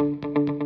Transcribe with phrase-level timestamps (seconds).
[0.00, 0.59] E a,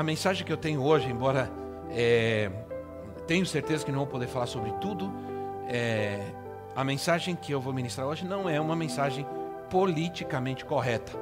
[0.00, 1.50] a mensagem que eu tenho hoje, embora
[1.90, 2.50] é,
[3.26, 5.12] tenho certeza que não vou poder falar sobre tudo,
[5.68, 6.24] é,
[6.74, 9.26] a mensagem que eu vou ministrar hoje não é uma mensagem
[9.68, 11.12] politicamente correta.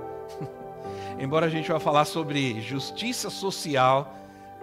[1.19, 4.15] embora a gente vá falar sobre justiça social,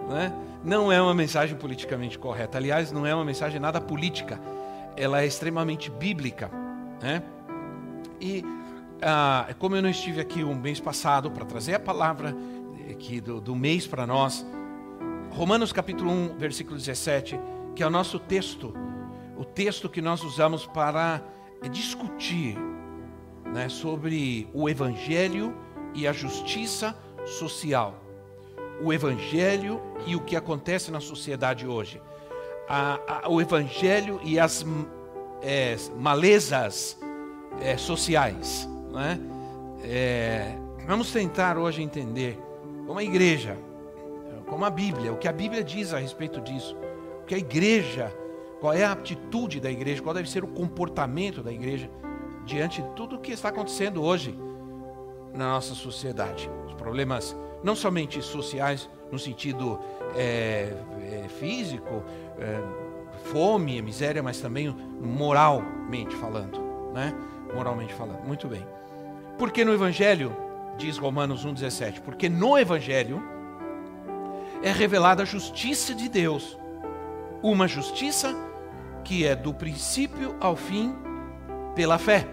[0.08, 0.32] né,
[0.64, 2.56] não é uma mensagem politicamente correta.
[2.56, 4.40] Aliás, não é uma mensagem nada política.
[4.96, 6.50] Ela é extremamente bíblica.
[7.02, 7.22] Né?
[8.18, 8.42] E
[9.02, 12.34] ah, como eu não estive aqui um mês passado para trazer a palavra
[12.96, 14.44] aqui do, do mês para nós.
[15.30, 17.38] Romanos capítulo 1, versículo 17,
[17.74, 18.74] que é o nosso texto,
[19.36, 21.22] o texto que nós usamos para
[21.70, 22.56] discutir
[23.52, 25.54] né, sobre o Evangelho
[25.94, 28.02] e a justiça social.
[28.80, 32.00] O Evangelho e o que acontece na sociedade hoje.
[32.66, 34.64] A, a, o Evangelho e as
[35.42, 36.98] é, malezas
[37.60, 38.66] é, sociais.
[38.90, 39.20] Né?
[39.84, 42.45] É, vamos tentar hoje entender
[42.86, 43.58] como a igreja,
[44.46, 46.76] como a Bíblia, o que a Bíblia diz a respeito disso,
[47.22, 48.12] o que a igreja,
[48.60, 51.90] qual é a atitude da igreja, qual deve ser o comportamento da igreja
[52.44, 54.38] diante de tudo o que está acontecendo hoje
[55.34, 56.48] na nossa sociedade.
[56.66, 59.78] Os problemas não somente sociais, no sentido
[60.14, 62.02] é, é, físico,
[62.38, 62.62] é,
[63.24, 66.60] fome, miséria, mas também moralmente falando,
[66.94, 67.12] né?
[67.54, 68.24] Moralmente falando.
[68.24, 68.64] Muito bem.
[69.38, 70.34] Porque no Evangelho
[70.76, 73.22] diz Romanos 1,17, porque no Evangelho
[74.62, 76.58] é revelada a justiça de Deus,
[77.42, 78.34] uma justiça
[79.04, 80.94] que é do princípio ao fim
[81.74, 82.26] pela fé.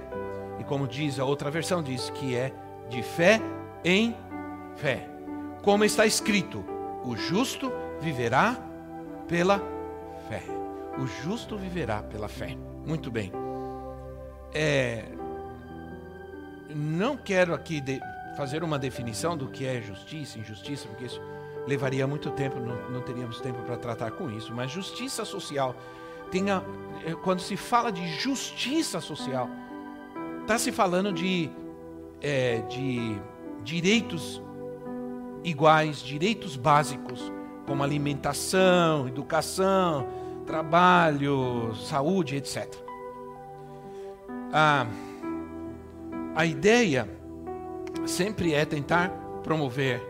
[0.59, 2.51] E como diz a outra versão, diz que é
[2.89, 3.39] de fé
[3.83, 4.15] em
[4.75, 5.07] fé.
[5.61, 6.63] Como está escrito,
[7.03, 8.57] o justo viverá
[9.27, 9.59] pela
[10.27, 10.43] fé.
[10.97, 12.55] O justo viverá pela fé.
[12.85, 13.31] Muito bem.
[14.53, 15.05] É,
[16.75, 17.99] não quero aqui de,
[18.35, 21.21] fazer uma definição do que é justiça injustiça, porque isso
[21.67, 24.53] levaria muito tempo, não, não teríamos tempo para tratar com isso.
[24.53, 25.75] Mas justiça social,
[27.05, 29.49] é, quando se fala de justiça social,
[30.41, 31.49] está se falando de,
[32.21, 33.15] é, de
[33.63, 34.41] direitos
[35.43, 37.31] iguais, direitos básicos,
[37.65, 40.07] como alimentação, educação,
[40.45, 42.67] trabalho, saúde, etc.
[44.51, 44.85] Ah,
[46.35, 47.07] a ideia
[48.05, 49.09] sempre é tentar
[49.43, 50.01] promover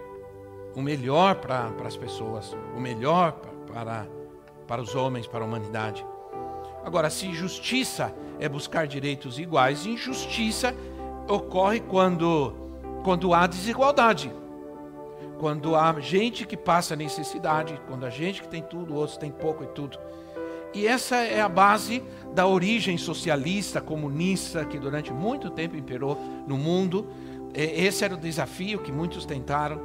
[0.76, 3.34] o melhor para as pessoas, o melhor
[3.72, 4.08] para,
[4.68, 6.06] para os homens, para a humanidade.
[6.84, 10.76] Agora, se justiça é buscar direitos iguais, injustiça
[11.28, 12.54] ocorre quando,
[13.04, 14.32] quando há desigualdade.
[15.40, 19.64] Quando há gente que passa necessidade, quando há gente que tem tudo, outros tem pouco
[19.64, 19.98] e tudo.
[20.74, 22.04] E essa é a base
[22.34, 26.18] da origem socialista, comunista, que durante muito tempo imperou
[26.48, 27.08] no mundo,
[27.54, 29.80] esse era o desafio que muitos tentaram,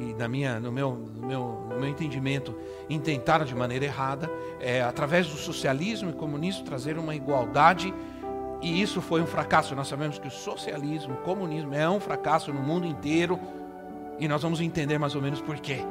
[0.00, 2.54] e na minha, no, meu, no, meu, no meu entendimento,
[2.88, 7.92] intentaram de maneira errada, é, através do socialismo e comunismo, trazer uma igualdade,
[8.62, 9.74] e isso foi um fracasso.
[9.74, 13.38] Nós sabemos que o socialismo, o comunismo é um fracasso no mundo inteiro,
[14.18, 15.84] e nós vamos entender mais ou menos por quê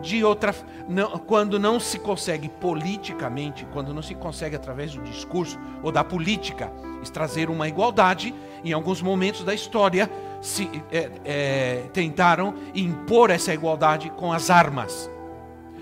[0.00, 0.54] de outra
[0.88, 6.02] não, quando não se consegue politicamente, quando não se consegue através do discurso ou da
[6.02, 6.72] política
[7.12, 14.10] trazer uma igualdade, em alguns momentos da história se é, é, tentaram impor essa igualdade
[14.10, 15.10] com as armas.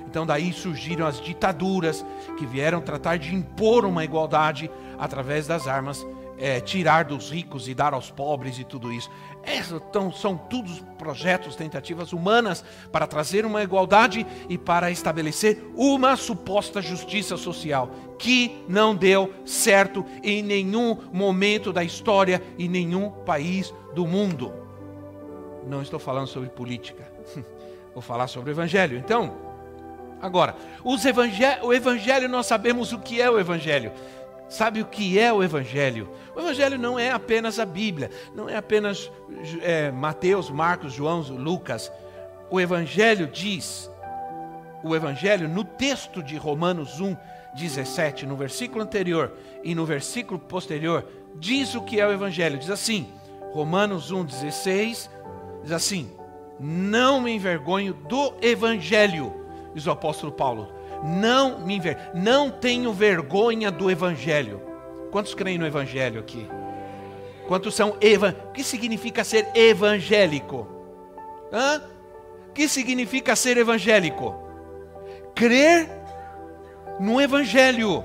[0.07, 2.05] Então daí surgiram as ditaduras
[2.39, 6.07] que vieram tratar de impor uma igualdade através das armas
[6.39, 9.11] é, tirar dos ricos e dar aos pobres e tudo isso.
[9.45, 16.81] então, são todos projetos, tentativas humanas para trazer uma igualdade e para estabelecer uma suposta
[16.81, 24.07] justiça social que não deu certo em nenhum momento da história e nenhum país do
[24.07, 24.53] mundo.
[25.67, 27.11] Não estou falando sobre política,
[27.93, 28.97] vou falar sobre o Evangelho.
[28.97, 29.37] Então,
[30.21, 33.93] agora, o Evangelho nós sabemos o que é o Evangelho.
[34.49, 36.09] Sabe o que é o Evangelho?
[36.39, 39.11] O Evangelho não é apenas a Bíblia, não é apenas
[39.61, 41.91] é, Mateus, Marcos, João, Lucas.
[42.49, 43.91] O Evangelho diz,
[44.85, 47.17] o Evangelho, no texto de Romanos 1,
[47.57, 49.33] 17, no versículo anterior
[49.65, 51.05] e no versículo posterior,
[51.35, 52.57] diz o que é o Evangelho.
[52.57, 53.09] Diz assim,
[53.51, 55.11] Romanos 1,16,
[55.65, 56.09] diz assim:
[56.61, 59.35] Não me envergonho do Evangelho,
[59.75, 60.73] diz o apóstolo Paulo.
[61.03, 62.13] Não me enver...
[62.15, 64.68] não tenho vergonha do Evangelho.
[65.11, 66.47] Quantos creem no Evangelho aqui?
[67.47, 68.35] Quantos são evan...
[68.49, 70.69] O que significa ser evangélico?
[71.53, 71.83] Hã?
[72.49, 74.35] O que significa ser evangélico?
[75.35, 75.89] Crer
[77.01, 78.05] no Evangelho.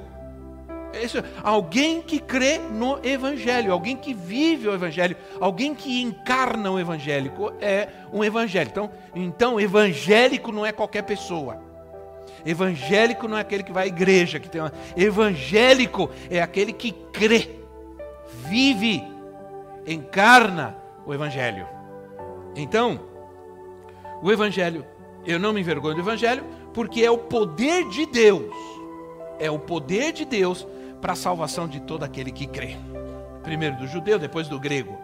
[1.02, 6.80] Isso, alguém que crê no Evangelho, alguém que vive o Evangelho, alguém que encarna o
[6.80, 8.72] evangélico é um evangélico.
[8.72, 11.73] Então, então, evangélico não é qualquer pessoa.
[12.46, 14.74] Evangélico não é aquele que vai à igreja, que tem uma...
[14.98, 17.50] evangélico é aquele que crê,
[18.48, 19.04] vive,
[19.88, 20.76] encarna
[21.06, 21.68] o Evangelho.
[22.56, 23.00] Então,
[24.22, 24.86] o Evangelho,
[25.26, 26.44] eu não me envergonho do Evangelho,
[26.74, 28.54] porque é o poder de Deus,
[29.40, 30.68] é o poder de Deus
[31.02, 32.78] para a salvação de todo aquele que crê.
[33.44, 34.98] Primeiro do judeu, depois do grego.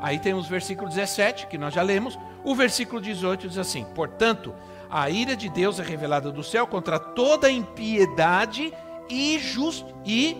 [0.00, 2.18] Aí temos o versículo 17, que nós já lemos.
[2.42, 4.54] O versículo 18 diz assim: Portanto,
[4.92, 8.70] a ira de Deus é revelada do céu contra toda impiedade
[9.08, 10.36] e, just, e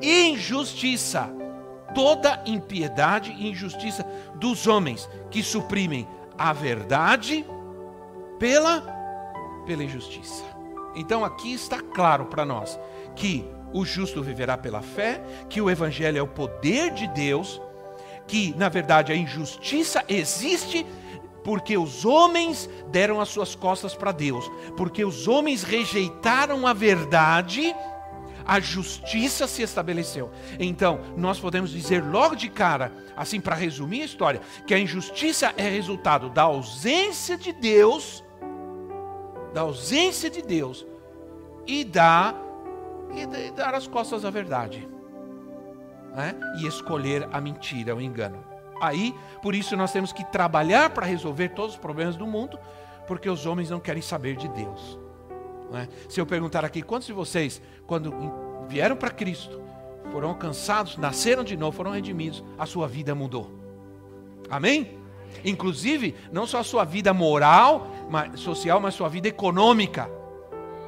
[0.00, 1.28] injustiça.
[1.92, 4.06] Toda impiedade e injustiça
[4.36, 6.06] dos homens que suprimem
[6.38, 7.44] a verdade
[8.38, 8.82] pela,
[9.66, 10.44] pela injustiça.
[10.94, 12.78] Então aqui está claro para nós
[13.16, 17.60] que o justo viverá pela fé, que o evangelho é o poder de Deus,
[18.28, 20.86] que na verdade a injustiça existe
[21.44, 27.74] porque os homens deram as suas costas para Deus, porque os homens rejeitaram a verdade,
[28.44, 30.30] a justiça se estabeleceu.
[30.58, 35.52] Então, nós podemos dizer logo de cara, assim para resumir a história, que a injustiça
[35.56, 38.24] é resultado da ausência de Deus,
[39.52, 40.86] da ausência de Deus
[41.66, 42.34] e da
[43.14, 44.88] e dar as costas à verdade.
[46.14, 46.34] Né?
[46.58, 48.51] E escolher a mentira, o engano.
[48.82, 52.58] Aí, por isso, nós temos que trabalhar para resolver todos os problemas do mundo,
[53.06, 54.98] porque os homens não querem saber de Deus.
[55.70, 55.88] Né?
[56.08, 58.12] Se eu perguntar aqui, quantos de vocês, quando
[58.66, 59.62] vieram para Cristo,
[60.10, 63.52] foram alcançados, nasceram de novo, foram redimidos, a sua vida mudou?
[64.50, 64.98] Amém?
[65.44, 67.86] Inclusive, não só a sua vida moral,
[68.34, 70.10] social, mas sua vida econômica.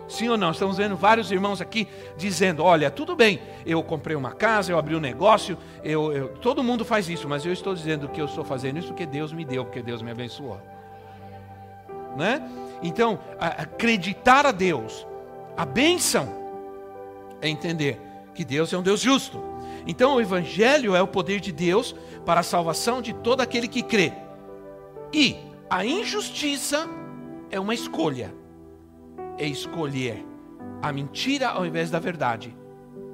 [0.07, 0.51] Sim ou não?
[0.51, 4.95] Estamos vendo vários irmãos aqui dizendo: olha, tudo bem, eu comprei uma casa, eu abri
[4.95, 8.45] um negócio, eu, eu, todo mundo faz isso, mas eu estou dizendo que eu estou
[8.45, 10.61] fazendo isso porque Deus me deu, porque Deus me abençoou.
[12.17, 12.43] Né?
[12.83, 15.07] Então, acreditar a Deus,
[15.57, 16.29] a bênção,
[17.41, 18.01] é entender
[18.35, 19.43] que Deus é um Deus justo.
[19.87, 23.83] Então, o Evangelho é o poder de Deus para a salvação de todo aquele que
[23.83, 24.13] crê.
[25.13, 25.37] E
[25.69, 26.89] a injustiça
[27.51, 28.33] é uma escolha
[29.39, 30.25] é escolher
[30.83, 32.55] a mentira ao invés da verdade.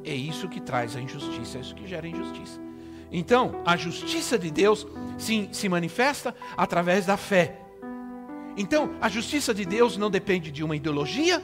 [0.04, 2.60] É isso que traz a injustiça, é isso que gera injustiça.
[3.12, 4.86] Então, a justiça de Deus
[5.18, 7.60] se, se manifesta através da fé.
[8.56, 11.42] Então, a justiça de Deus não depende de uma ideologia,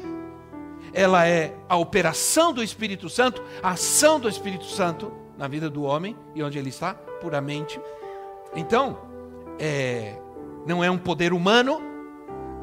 [0.92, 5.82] ela é a operação do Espírito Santo, a ação do Espírito Santo na vida do
[5.82, 7.80] homem e onde ele está, puramente.
[8.54, 8.98] Então,
[9.58, 10.18] é,
[10.66, 11.80] não é um poder humano,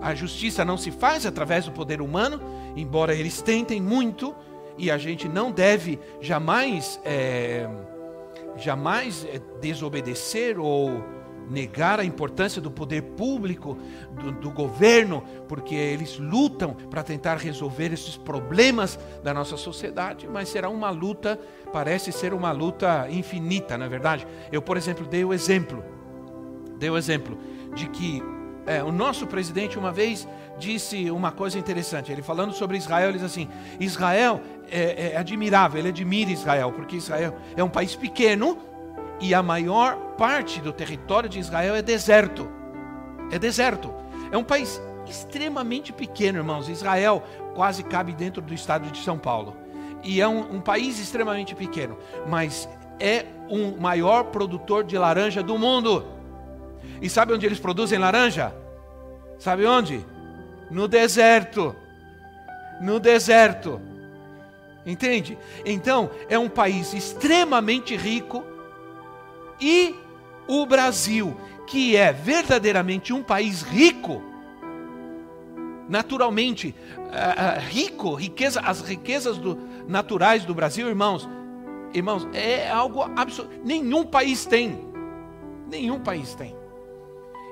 [0.04, 2.42] a justiça não se faz através do poder humano,
[2.76, 4.36] embora eles tentem muito,
[4.78, 7.68] e a gente não deve jamais, é,
[8.58, 11.01] jamais é, desobedecer ou
[11.50, 13.77] negar a importância do poder público,
[14.12, 20.50] do, do governo, porque eles lutam para tentar resolver esses problemas da nossa sociedade, mas
[20.50, 21.39] será uma luta,
[21.72, 24.27] parece ser uma luta infinita, na é verdade.
[24.51, 25.84] Eu, por exemplo, dei o exemplo,
[26.77, 27.38] dei o exemplo
[27.74, 28.22] de que
[28.65, 30.27] é, o nosso presidente uma vez
[30.58, 32.12] disse uma coisa interessante.
[32.12, 36.96] Ele falando sobre Israel, ele diz assim: Israel é, é admirável, ele admira Israel, porque
[36.96, 38.58] Israel é um país pequeno
[39.20, 42.50] e a maior parte do território de Israel é deserto.
[43.32, 43.93] É deserto.
[44.32, 46.70] É um país extremamente pequeno, irmãos.
[46.70, 49.55] Israel quase cabe dentro do estado de São Paulo.
[50.03, 52.67] E é um, um país extremamente pequeno, mas
[53.00, 56.05] é o maior produtor de laranja do mundo.
[57.02, 58.54] E sabe onde eles produzem laranja?
[59.40, 60.06] Sabe onde?
[60.70, 61.75] No deserto.
[62.82, 63.82] No deserto.
[64.86, 65.38] Entende?
[65.66, 68.44] Então, é um país extremamente rico
[69.60, 69.96] e
[70.48, 71.38] o Brasil,
[71.68, 74.22] que é verdadeiramente um país rico,
[75.88, 81.30] naturalmente uh, rico, riqueza, as riquezas do, naturais do Brasil, irmãos,
[81.94, 83.52] irmãos, é algo absurdo.
[83.63, 84.86] Nenhum país tem.
[85.70, 86.56] Nenhum país tem.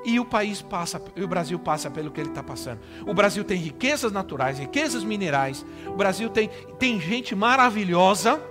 [0.03, 2.79] E o país passa, e o Brasil passa pelo que ele está passando.
[3.05, 5.65] O Brasil tem riquezas naturais, riquezas minerais.
[5.87, 8.41] O Brasil tem, tem gente maravilhosa.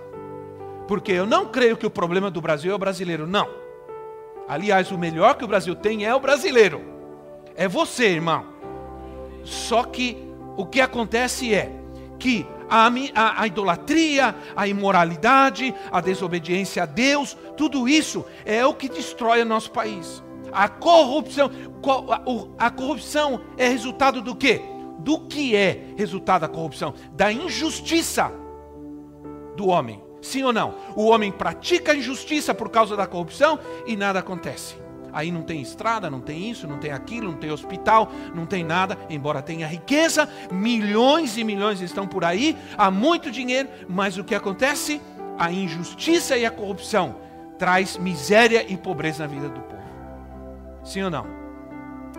[0.86, 3.48] Porque eu não creio que o problema do Brasil é o brasileiro, não.
[4.48, 6.82] Aliás, o melhor que o Brasil tem é o brasileiro.
[7.54, 8.44] É você, irmão.
[9.44, 10.16] Só que
[10.56, 11.72] o que acontece é
[12.18, 18.74] que a, a, a, idolatria, a imoralidade, a desobediência a Deus, tudo isso é o
[18.74, 20.22] que destrói o nosso país.
[20.52, 21.50] A corrupção,
[22.58, 24.60] a corrupção é resultado do quê?
[24.98, 26.94] Do que é resultado da corrupção?
[27.12, 28.32] Da injustiça
[29.56, 30.02] do homem.
[30.20, 30.74] Sim ou não?
[30.94, 34.76] O homem pratica a injustiça por causa da corrupção e nada acontece.
[35.12, 38.62] Aí não tem estrada, não tem isso, não tem aquilo, não tem hospital, não tem
[38.62, 44.24] nada, embora tenha riqueza, milhões e milhões estão por aí, há muito dinheiro, mas o
[44.24, 45.00] que acontece?
[45.38, 47.16] A injustiça e a corrupção
[47.58, 49.79] traz miséria e pobreza na vida do povo.
[50.84, 51.26] Sim ou não?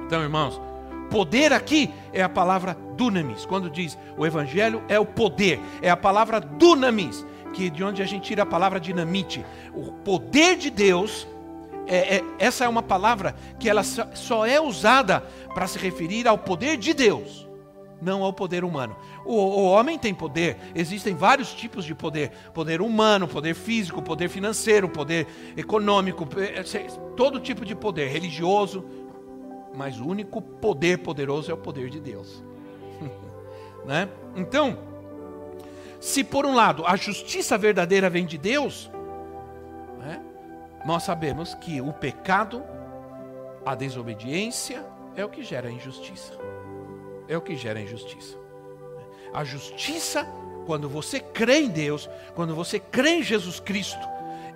[0.06, 0.62] Então, irmãos,
[1.10, 3.46] poder aqui é a palavra dunamis.
[3.46, 8.06] Quando diz o evangelho é o poder, é a palavra dunamis, que de onde a
[8.06, 9.46] gente tira a palavra dinamite.
[9.74, 11.27] O poder de Deus
[11.88, 15.22] é, é, essa é uma palavra que ela só, só é usada
[15.53, 17.48] para se referir ao poder de Deus,
[18.01, 18.96] não ao poder humano.
[19.24, 24.27] O, o, homem tem poder, existem vários tipos de poder: poder humano, poder físico, poder
[24.27, 26.63] financeiro, poder econômico, é,
[27.15, 28.84] todo tipo de poder, religioso.
[29.74, 32.43] Mas o único poder poderoso é o poder de Deus.
[33.86, 34.10] né?
[34.36, 34.77] Então,
[36.00, 38.89] se por um lado a justiça verdadeira vem de Deus,
[40.00, 40.22] né?
[40.86, 42.63] nós sabemos que o pecado,
[43.65, 44.84] a desobediência,
[45.15, 46.34] é o que gera injustiça.
[47.28, 48.38] É o que gera injustiça.
[49.34, 50.25] A justiça,
[50.66, 54.06] quando você crê em Deus, quando você crê em Jesus Cristo,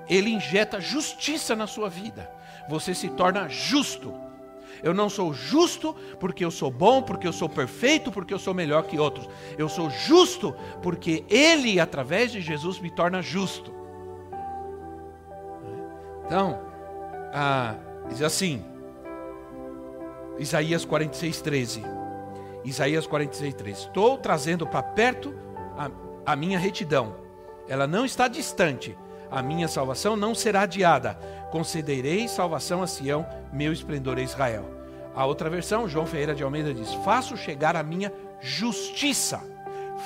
[0.10, 2.30] Ele injeta justiça na sua vida.
[2.70, 4.14] Você se torna justo.
[4.84, 8.54] Eu não sou justo porque eu sou bom, porque eu sou perfeito, porque eu sou
[8.54, 9.28] melhor que outros.
[9.58, 13.74] Eu sou justo porque Ele, através de Jesus, me torna justo.
[16.26, 16.60] Então,
[17.34, 17.76] ah,
[18.10, 18.66] diz assim,
[20.38, 21.95] Isaías 46, 13.
[22.66, 23.80] Isaías 46, 13.
[23.80, 25.34] Estou trazendo para perto
[25.78, 25.90] a,
[26.26, 27.16] a minha retidão.
[27.68, 28.98] Ela não está distante.
[29.30, 31.14] A minha salvação não será adiada.
[31.52, 34.66] Concederei salvação a Sião, meu esplendor a Israel.
[35.16, 39.42] A outra versão, João Ferreira de Almeida diz: Faço chegar a minha justiça.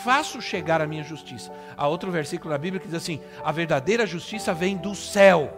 [0.04, 1.52] Faço chegar a minha justiça.
[1.76, 5.52] A outro versículo na Bíblia que diz assim: A verdadeira justiça vem do céu.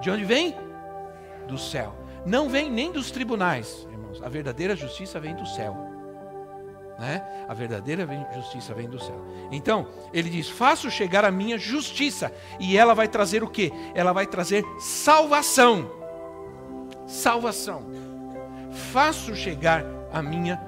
[0.00, 0.56] De onde vem?
[1.46, 1.94] Do céu.
[2.26, 4.22] Não vem nem dos tribunais, irmãos.
[4.22, 5.87] A verdadeira justiça vem do céu.
[6.98, 7.22] Né?
[7.48, 9.24] A verdadeira justiça vem do céu.
[9.52, 12.32] Então, ele diz: Faço chegar a minha justiça.
[12.58, 13.72] E ela vai trazer o que?
[13.94, 15.90] Ela vai trazer salvação.
[17.06, 17.84] Salvação.
[18.92, 20.60] Faço chegar a minha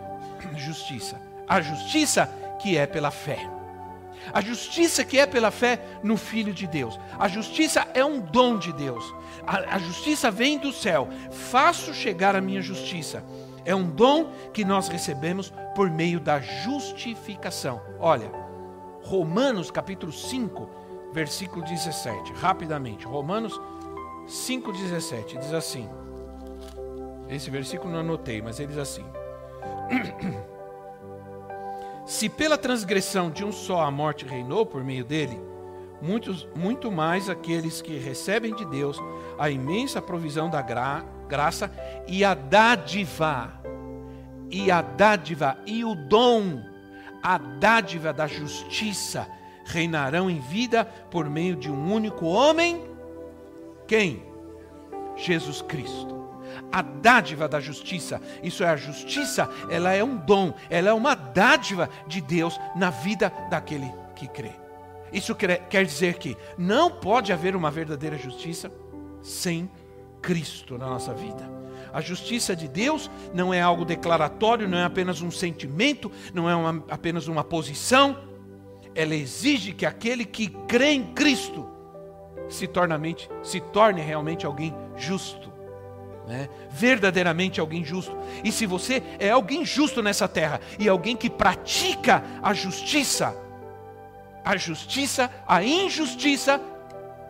[0.57, 1.21] justiça.
[1.49, 2.27] A justiça
[2.61, 3.49] que é pela fé.
[4.33, 6.99] A justiça que é pela fé no Filho de Deus.
[7.19, 9.13] A justiça é um dom de Deus.
[9.47, 11.09] A, a justiça vem do céu.
[11.31, 13.25] Faço chegar a minha justiça.
[13.65, 17.81] É um dom que nós recebemos por meio da justificação.
[17.99, 18.31] Olha,
[19.03, 20.69] Romanos capítulo 5,
[21.11, 22.35] versículo 17.
[22.35, 23.59] Rapidamente, Romanos
[24.29, 25.39] 5, 17.
[25.39, 25.89] Diz assim.
[27.31, 29.07] Esse versículo não anotei, mas ele diz assim.
[32.05, 35.41] Se pela transgressão de um só a morte reinou por meio dele,
[36.03, 39.03] muitos, muito mais aqueles que recebem de Deus
[39.39, 41.73] a imensa provisão da gra, graça
[42.07, 43.60] e a dádiva,
[44.51, 46.63] e a dádiva e o dom,
[47.23, 49.29] a dádiva da justiça
[49.65, 52.85] reinarão em vida por meio de um único homem,
[53.87, 54.23] quem?
[55.17, 56.21] Jesus Cristo
[56.73, 58.21] a dádiva da justiça.
[58.43, 62.91] Isso é a justiça, ela é um dom, ela é uma dádiva de Deus na
[62.91, 64.53] vida daquele que crê.
[65.13, 68.71] Isso quer dizer que não pode haver uma verdadeira justiça
[69.23, 69.71] sem
[70.23, 71.60] Cristo na nossa vida.
[71.93, 76.55] A justiça de Deus não é algo declaratório, não é apenas um sentimento, não é
[76.55, 78.19] uma, apenas uma posição.
[78.95, 81.69] Ela exige que aquele que crê em Cristo
[82.49, 82.69] se,
[83.43, 85.51] se torne realmente alguém justo
[86.31, 86.49] né?
[86.71, 88.17] verdadeiramente alguém justo.
[88.45, 93.37] E se você é alguém justo nessa terra e alguém que pratica a justiça,
[94.45, 96.61] a justiça, a injustiça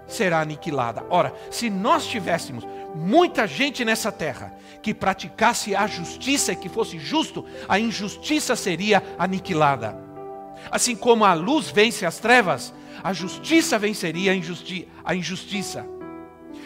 [0.06, 1.02] será aniquilada.
[1.08, 6.98] Ora, se nós tivéssemos muita gente nessa terra que praticasse a justiça e que fosse
[6.98, 9.96] justo, a injustiça seria aniquilada.
[10.70, 15.86] Assim como a luz vence as trevas, a justiça venceria a, injusti a injustiça.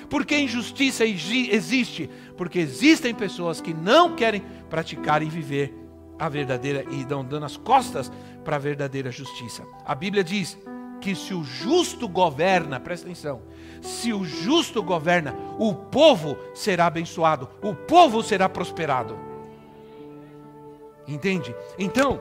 [0.09, 2.11] Por que injustiça existe?
[2.37, 5.75] Porque existem pessoas que não querem praticar e viver
[6.19, 8.11] a verdadeira e dão dando as costas
[8.45, 9.65] para a verdadeira justiça.
[9.85, 10.57] A Bíblia diz
[11.01, 13.43] que se o justo governa, presta atenção,
[13.85, 19.17] se o justo governa, o povo será abençoado, o povo será prosperado.
[21.07, 21.55] Entende?
[21.79, 22.21] Então,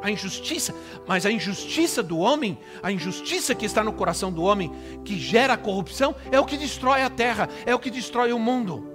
[0.00, 0.72] a injustiça,
[1.06, 4.72] mas a injustiça do homem, a injustiça que está no coração do homem,
[5.04, 8.38] que gera a corrupção, é o que destrói a terra, é o que destrói o
[8.38, 8.86] mundo.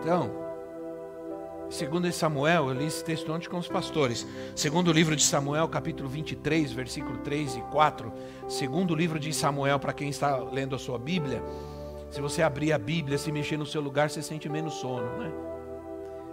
[0.00, 0.45] Então,
[1.68, 4.26] Segundo Samuel, eu li esse texto ontem com os pastores.
[4.54, 8.12] Segundo o livro de Samuel, capítulo 23, versículo 3 e 4.
[8.48, 11.42] Segundo o livro de Samuel, para quem está lendo a sua Bíblia.
[12.08, 15.32] Se você abrir a Bíblia, se mexer no seu lugar, você sente menos sono, né?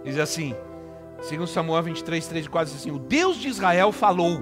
[0.04, 0.54] Diz assim,
[1.20, 4.40] segundo Samuel 23, 3 e 4, diz assim, o Deus de Israel falou.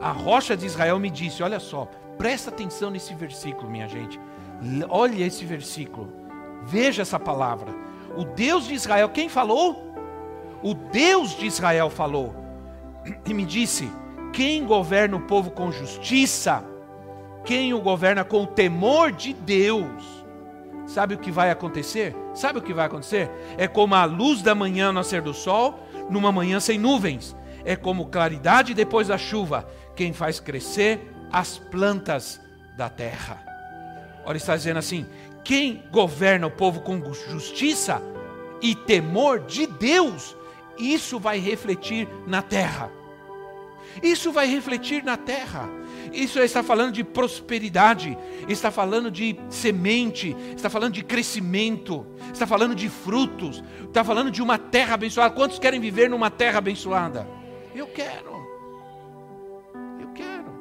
[0.00, 4.20] A rocha de Israel me disse, olha só, presta atenção nesse versículo, minha gente.
[4.88, 6.08] Olha esse versículo.
[6.62, 7.74] Veja essa palavra
[8.16, 9.92] o Deus de Israel, quem falou?
[10.62, 12.34] O Deus de Israel falou.
[13.26, 13.90] E me disse:
[14.32, 16.64] quem governa o povo com justiça,
[17.44, 20.02] quem o governa com o temor de Deus,
[20.86, 22.16] sabe o que vai acontecer?
[22.34, 23.30] Sabe o que vai acontecer?
[23.58, 27.36] É como a luz da manhã ao nascer do sol, numa manhã sem nuvens.
[27.64, 32.40] É como claridade depois da chuva, quem faz crescer as plantas
[32.76, 33.42] da terra.
[34.24, 35.06] Olha, está dizendo assim:
[35.44, 38.02] quem governa o povo com justiça
[38.60, 40.36] e temor de Deus,
[40.78, 42.90] isso vai refletir na terra.
[44.02, 45.68] Isso vai refletir na terra.
[46.12, 48.16] Isso está falando de prosperidade,
[48.48, 54.40] está falando de semente, está falando de crescimento, está falando de frutos, está falando de
[54.40, 55.34] uma terra abençoada.
[55.34, 57.26] Quantos querem viver numa terra abençoada?
[57.74, 58.32] Eu quero.
[60.00, 60.52] Eu quero.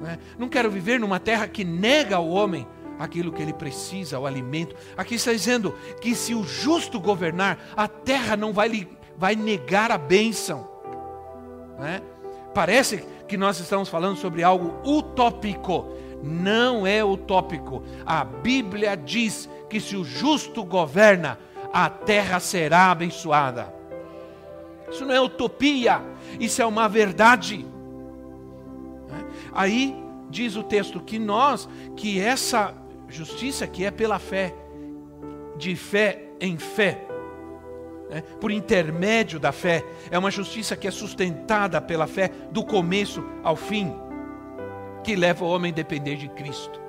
[0.00, 0.18] Né?
[0.38, 2.66] Não quero viver numa terra que nega ao homem
[2.98, 4.74] aquilo que ele precisa, o alimento.
[4.96, 9.98] Aqui está dizendo que se o justo governar, a terra não vai, vai negar a
[9.98, 10.68] bênção.
[11.78, 12.02] Né?
[12.54, 15.86] Parece que nós estamos falando sobre algo utópico.
[16.22, 17.82] Não é utópico.
[18.04, 21.38] A Bíblia diz que se o justo governa,
[21.72, 23.72] a terra será abençoada.
[24.90, 26.00] Isso não é utopia,
[26.40, 27.64] isso é uma verdade.
[29.08, 29.24] Né?
[29.52, 29.94] Aí
[30.30, 32.74] diz o texto que nós, que essa
[33.08, 34.54] Justiça que é pela fé,
[35.56, 37.04] de fé em fé,
[38.10, 38.22] né?
[38.40, 39.84] por intermédio da fé.
[40.10, 43.94] É uma justiça que é sustentada pela fé do começo ao fim,
[45.02, 46.88] que leva o homem a depender de Cristo.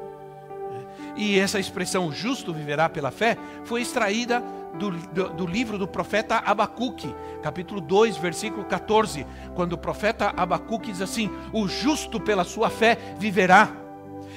[1.15, 4.43] E essa expressão justo viverá pela fé foi extraída
[4.77, 10.91] do, do, do, livro do profeta Abacuque, capítulo 2, versículo 14, quando o profeta Abacuque
[10.91, 13.88] diz assim: O justo pela sua fé viverá.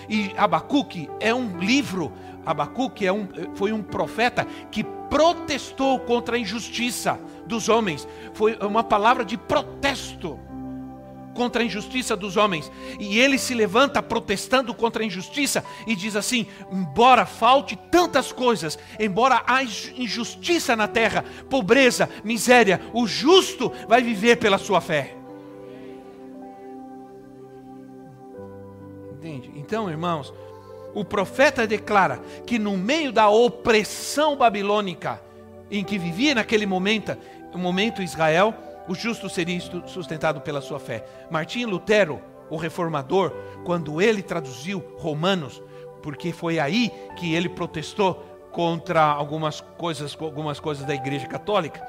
[0.08, 2.12] E Abacuque é um livro,
[2.44, 8.08] Abacuque é um, foi um profeta que protestou contra a injustiça dos homens.
[8.32, 10.38] Foi uma palavra de protesto
[11.34, 12.70] contra a injustiça dos homens.
[12.98, 18.78] E ele se levanta protestando contra a injustiça e diz assim: embora falte tantas coisas,
[18.98, 25.16] embora há injustiça na terra, pobreza, miséria, o justo vai viver pela sua fé.
[29.12, 29.51] Entende?
[29.72, 30.34] Então, irmãos,
[30.92, 35.18] o profeta declara que no meio da opressão babilônica
[35.70, 37.16] em que vivia naquele momento,
[37.54, 38.52] momento Israel,
[38.86, 41.06] o justo seria sustentado pela sua fé.
[41.30, 43.32] Martim Lutero, o reformador,
[43.64, 45.62] quando ele traduziu Romanos,
[46.02, 48.16] porque foi aí que ele protestou
[48.52, 51.82] contra algumas coisas, algumas coisas da Igreja Católica,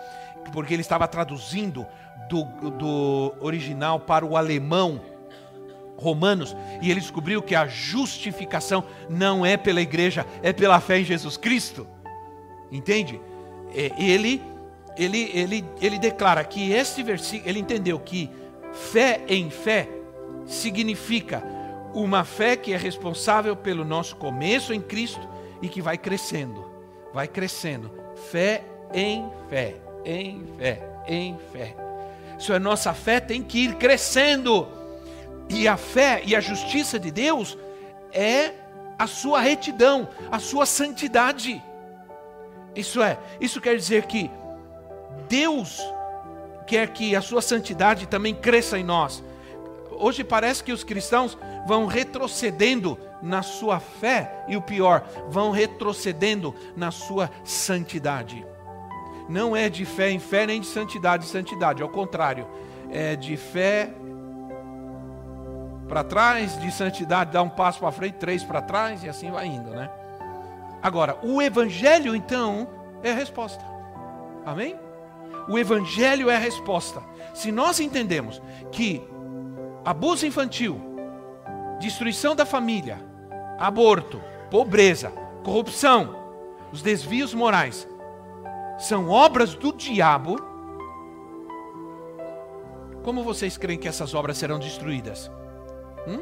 [0.53, 1.85] porque ele estava traduzindo
[2.29, 5.01] do, do original para o alemão
[5.97, 11.05] Romanos, e ele descobriu que a justificação não é pela igreja, é pela fé em
[11.05, 11.87] Jesus Cristo.
[12.71, 13.21] Entende?
[13.73, 14.41] É, ele,
[14.97, 18.29] ele, ele, ele declara que esse versículo, ele entendeu que
[18.71, 19.87] fé em fé
[20.45, 21.43] significa
[21.93, 25.27] uma fé que é responsável pelo nosso começo em Cristo
[25.61, 26.65] e que vai crescendo,
[27.13, 27.91] vai crescendo.
[28.31, 31.75] Fé em fé, em fé, em fé.
[32.37, 34.67] Isso é nossa fé tem que ir crescendo
[35.49, 37.57] e a fé e a justiça de Deus
[38.11, 38.53] é
[38.97, 41.61] a sua retidão, a sua santidade.
[42.75, 44.29] Isso é, isso quer dizer que
[45.27, 45.79] Deus
[46.65, 49.23] quer que a sua santidade também cresça em nós.
[49.91, 56.53] Hoje parece que os cristãos vão retrocedendo na sua fé e o pior, vão retrocedendo
[56.75, 58.45] na sua santidade.
[59.29, 62.47] Não é de fé em fé nem de santidade em santidade, ao contrário,
[62.91, 63.93] é de fé
[65.93, 69.45] para trás, de santidade dá um passo para frente, três para trás e assim vai
[69.45, 69.91] indo, né?
[70.81, 72.67] Agora, o evangelho então
[73.03, 73.63] é a resposta.
[74.43, 74.75] Amém?
[75.47, 76.99] O evangelho é a resposta.
[77.31, 79.07] Se nós entendemos que
[79.85, 80.81] abuso infantil,
[81.79, 82.97] destruição da família,
[83.59, 85.11] aborto, pobreza,
[85.43, 86.15] corrupção,
[86.71, 87.87] os desvios morais
[88.79, 90.37] são obras do diabo,
[93.03, 95.29] como vocês creem que essas obras serão destruídas?
[96.07, 96.21] Hum?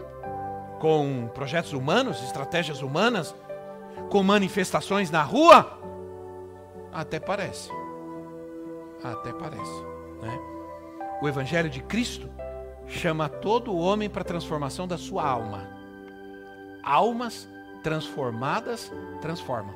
[0.80, 3.36] Com projetos humanos, estratégias humanas,
[4.10, 5.80] com manifestações na rua?
[6.92, 7.70] Até parece.
[9.04, 9.84] Até parece.
[10.22, 10.40] Né?
[11.22, 12.30] O Evangelho de Cristo
[12.88, 15.68] chama todo homem para a transformação da sua alma.
[16.84, 17.48] Almas
[17.84, 18.92] transformadas
[19.22, 19.76] transformam.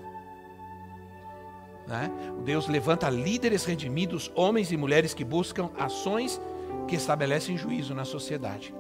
[1.88, 2.12] Né?
[2.44, 6.42] Deus levanta líderes redimidos, homens e mulheres que buscam ações
[6.88, 8.74] que estabelecem juízo na sociedade.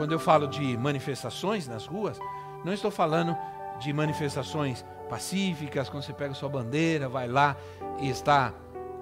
[0.00, 2.18] Quando eu falo de manifestações nas ruas,
[2.64, 3.36] não estou falando
[3.78, 7.54] de manifestações pacíficas, quando você pega sua bandeira, vai lá
[8.00, 8.54] e está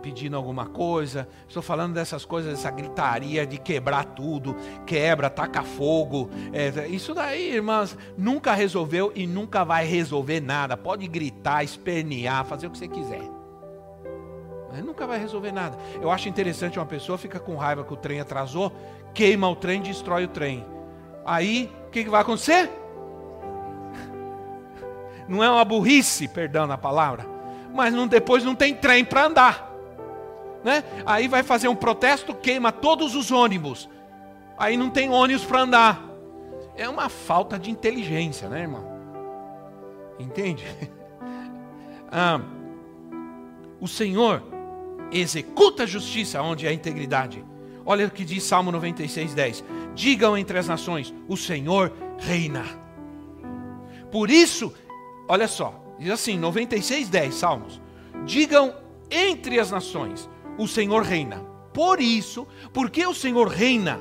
[0.03, 1.29] pedindo alguma coisa.
[1.47, 6.31] Estou falando dessas coisas, dessa gritaria de quebrar tudo, quebra, taca fogo.
[6.53, 10.77] É, isso daí, irmãs, nunca resolveu e nunca vai resolver nada.
[10.77, 13.31] Pode gritar, espernear, fazer o que você quiser.
[14.73, 15.79] Mas nunca vai resolver nada.
[16.03, 18.73] Eu acho interessante uma pessoa fica com raiva que o trem atrasou,
[19.15, 20.67] queima o trem, destrói o trem.
[21.29, 22.71] Aí, o que, que vai acontecer?
[25.29, 27.27] Não é uma burrice, perdão na palavra,
[27.75, 29.69] mas não, depois não tem trem para andar
[30.63, 30.85] né?
[31.07, 33.89] Aí vai fazer um protesto, queima todos os ônibus.
[34.57, 36.05] Aí não tem ônibus para andar.
[36.77, 38.85] É uma falta de inteligência, né, irmão?
[40.19, 40.65] Entende?
[42.11, 42.41] Ah,
[43.79, 44.43] o Senhor
[45.13, 47.45] executa a justiça onde há integridade.
[47.91, 49.65] Olha o que diz Salmo 96, 10.
[49.95, 52.67] Digam entre as nações: o Senhor reina.
[54.13, 54.75] Por isso,
[55.27, 57.81] olha só, diz assim, 96, 10 Salmos.
[58.27, 58.75] Digam
[59.11, 61.39] entre as nações: o Senhor reina.
[61.73, 63.99] Por isso, porque o Senhor reina?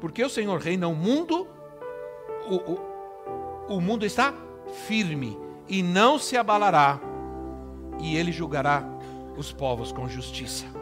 [0.00, 1.48] Porque o Senhor reina, o mundo,
[2.48, 4.32] o, o, o mundo está
[4.86, 5.36] firme
[5.68, 7.00] e não se abalará,
[7.98, 8.84] e ele julgará
[9.36, 10.79] os povos com justiça.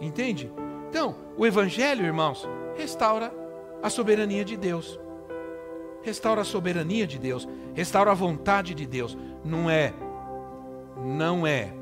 [0.00, 0.50] Entende?
[0.88, 3.32] Então, o Evangelho, irmãos, restaura
[3.82, 4.98] a soberania de Deus.
[6.02, 9.18] Restaura a soberania de Deus, restaura a vontade de Deus.
[9.44, 9.92] Não é,
[10.96, 11.74] não é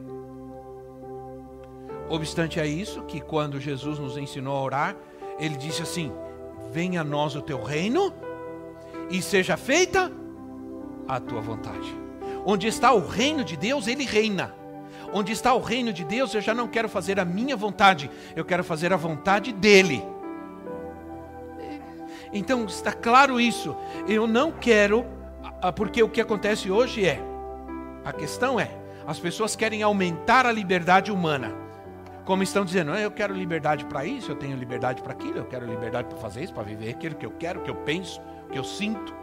[2.09, 4.97] Obstante a isso, que quando Jesus nos ensinou a orar,
[5.39, 6.11] ele disse assim:
[6.73, 8.13] Venha a nós o teu reino
[9.11, 10.11] e seja feita
[11.07, 11.95] a tua vontade.
[12.47, 14.55] Onde está o reino de Deus, ele reina.
[15.13, 18.45] Onde está o reino de Deus, eu já não quero fazer a minha vontade, eu
[18.45, 20.05] quero fazer a vontade dele.
[22.33, 23.75] Então está claro isso.
[24.07, 25.07] Eu não quero,
[25.75, 27.21] porque o que acontece hoje é,
[28.05, 28.71] a questão é,
[29.07, 31.69] as pessoas querem aumentar a liberdade humana
[32.29, 35.47] como estão dizendo, ah, eu quero liberdade para isso, eu tenho liberdade para aquilo, eu
[35.47, 38.21] quero liberdade para fazer isso, para viver aquilo que eu quero, o que eu penso,
[38.47, 39.15] o que eu sinto,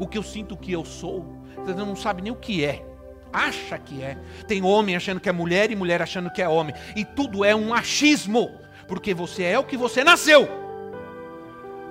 [0.00, 1.24] o que eu sinto que eu sou.
[1.58, 2.84] Você não sabe nem o que é.
[3.32, 4.18] Acha que é.
[4.46, 6.74] Tem homem achando que é mulher e mulher achando que é homem.
[6.96, 8.60] E tudo é um achismo.
[8.88, 10.48] Porque você é o que você nasceu.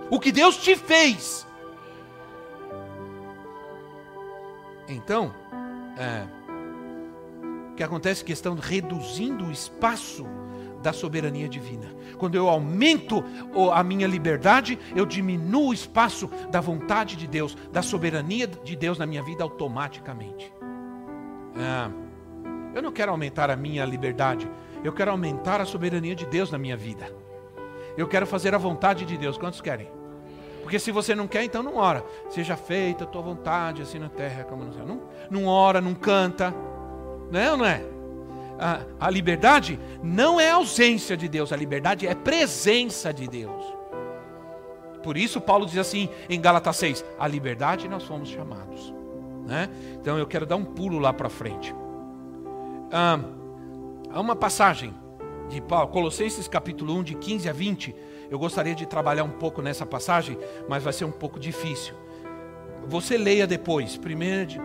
[0.09, 1.47] O que Deus te fez.
[4.87, 5.33] Então,
[5.97, 6.25] é,
[7.71, 10.25] o que acontece é que estão reduzindo o espaço
[10.81, 11.93] da soberania divina.
[12.17, 13.23] Quando eu aumento
[13.73, 18.97] a minha liberdade, eu diminuo o espaço da vontade de Deus, da soberania de Deus
[18.97, 20.51] na minha vida automaticamente.
[21.55, 21.89] Ah,
[22.73, 24.49] eu não quero aumentar a minha liberdade,
[24.83, 27.11] eu quero aumentar a soberania de Deus na minha vida.
[27.97, 29.37] Eu quero fazer a vontade de Deus.
[29.37, 29.91] Quantos querem?
[30.61, 32.03] Porque se você não quer, então não ora.
[32.29, 34.85] Seja feita a tua vontade, assim na terra como no céu.
[34.85, 36.53] Não, não ora, não canta.
[37.29, 37.83] Não é ou não é?
[38.59, 43.63] a, a liberdade não é ausência de Deus, a liberdade é presença de Deus.
[45.01, 48.93] Por isso, Paulo diz assim em Gálatas 6: a liberdade nós fomos chamados.
[49.49, 49.67] Né?
[49.99, 51.73] Então eu quero dar um pulo lá para frente.
[52.91, 54.93] Há uma passagem
[55.49, 57.95] de Paulo, Colossenses capítulo 1, de 15 a 20.
[58.29, 61.95] Eu gostaria de trabalhar um pouco nessa passagem, mas vai ser um pouco difícil.
[62.87, 64.61] Você leia depois, primeiro de,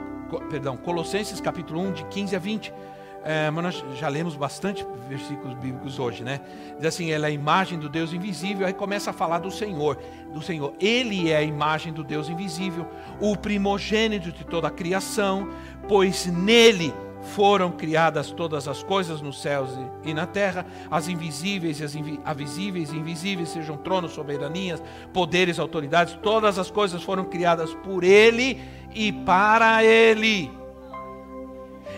[0.51, 2.75] perdão, Colossenses capítulo 1, de 15 a 20.
[3.25, 6.41] É, mas nós já lemos bastante versículos bíblicos hoje, né?
[6.77, 9.99] Diz assim, ela é a imagem do Deus invisível, aí começa a falar do Senhor,
[10.33, 10.75] do Senhor.
[10.79, 12.87] Ele é a imagem do Deus invisível,
[13.19, 15.49] o primogênito de toda a criação,
[15.89, 16.93] pois nele
[17.25, 19.71] foram criadas todas as coisas nos céus
[20.05, 24.83] e na terra, as invisíveis e as invisíveis e invisíveis, sejam tronos, soberanias,
[25.13, 28.61] poderes, autoridades, todas as coisas foram criadas por Ele
[28.95, 30.64] e para Ele.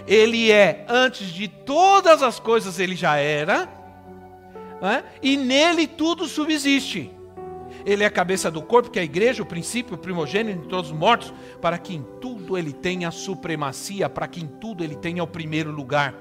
[0.07, 3.69] Ele é, antes de todas as coisas, Ele já era,
[4.81, 5.05] né?
[5.23, 7.11] e nele tudo subsiste.
[7.85, 10.69] Ele é a cabeça do corpo, que é a igreja, o princípio, o primogênito de
[10.69, 14.97] todos os mortos, para que em tudo ele tenha supremacia, para que em tudo ele
[14.97, 16.14] tenha o primeiro lugar.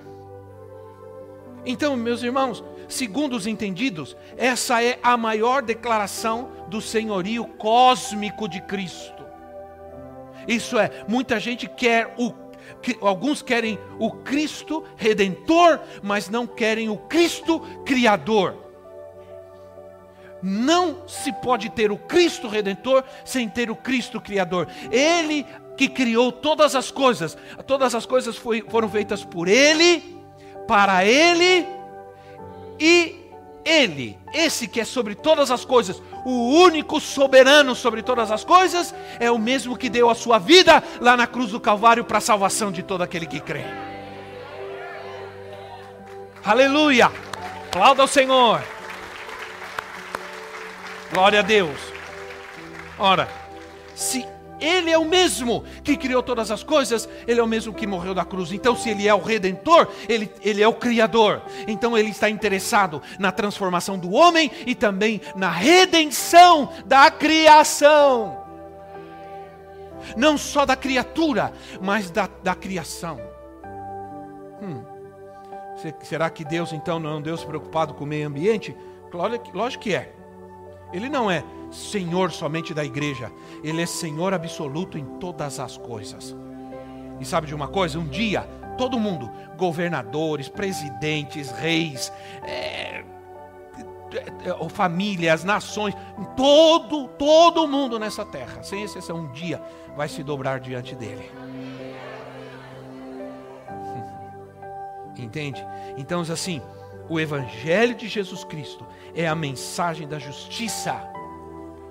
[1.65, 8.62] Então, meus irmãos, segundo os entendidos, essa é a maior declaração do senhorio cósmico de
[8.62, 9.26] Cristo.
[10.48, 12.32] Isso é, muita gente quer o
[13.02, 18.56] alguns querem o Cristo redentor, mas não querem o Cristo criador.
[20.41, 24.67] Não se pode ter o Cristo redentor sem ter o Cristo criador.
[24.91, 25.45] Ele
[25.76, 30.04] que criou todas as coisas, todas as coisas foi, foram feitas por Ele,
[30.67, 31.65] para Ele
[32.80, 33.24] e
[33.65, 38.93] Ele, esse que é sobre todas as coisas, o único soberano sobre todas as coisas,
[39.19, 42.21] é o mesmo que deu a sua vida lá na cruz do Calvário para a
[42.21, 43.65] salvação de todo aquele que crê.
[46.43, 47.12] Aleluia!
[47.69, 48.63] Aplauda ao Senhor.
[51.12, 51.78] Glória a Deus.
[52.99, 53.28] Ora,
[53.95, 54.25] se
[54.59, 58.13] ele é o mesmo que criou todas as coisas, ele é o mesmo que morreu
[58.13, 58.51] da cruz.
[58.51, 61.41] Então, se ele é o redentor, ele, ele é o criador.
[61.67, 68.43] Então, ele está interessado na transformação do homem e também na redenção da criação.
[70.15, 73.19] Não só da criatura, mas da, da criação.
[74.61, 74.83] Hum.
[76.03, 78.75] Será que Deus então não é um Deus preocupado com o meio ambiente?
[79.53, 80.13] Lógico que é.
[80.93, 83.32] Ele não é Senhor somente da igreja,
[83.63, 86.36] Ele é Senhor absoluto em todas as coisas.
[87.19, 87.99] E sabe de uma coisa?
[87.99, 88.41] Um dia,
[88.78, 92.12] todo mundo, governadores, presidentes, reis,
[92.43, 93.04] é,
[94.13, 95.95] é, é famílias, nações,
[96.36, 99.62] todo, todo mundo nessa terra, sem exceção, um dia
[99.95, 101.30] vai se dobrar diante dele.
[105.17, 105.65] Entende?
[105.97, 106.62] Então, assim,
[107.10, 111.14] o Evangelho de Jesus Cristo é a mensagem da justiça.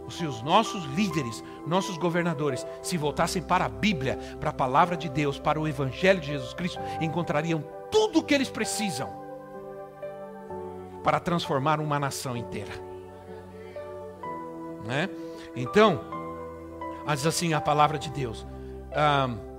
[0.08, 5.08] Se os nossos líderes, nossos governadores, se voltassem para a Bíblia, para a palavra de
[5.08, 9.08] Deus, para o Evangelho de Jesus Cristo, encontrariam tudo o que eles precisam
[11.02, 12.72] para transformar uma nação inteira.
[14.84, 15.08] Né?
[15.56, 16.00] Então,
[17.08, 18.46] diz assim a palavra de Deus.
[19.28, 19.54] Um,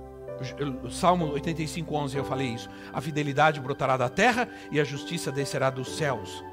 [0.90, 2.68] Salmo 85, 11, eu falei isso.
[2.92, 6.44] A fidelidade brotará da terra e a justiça descerá dos céus.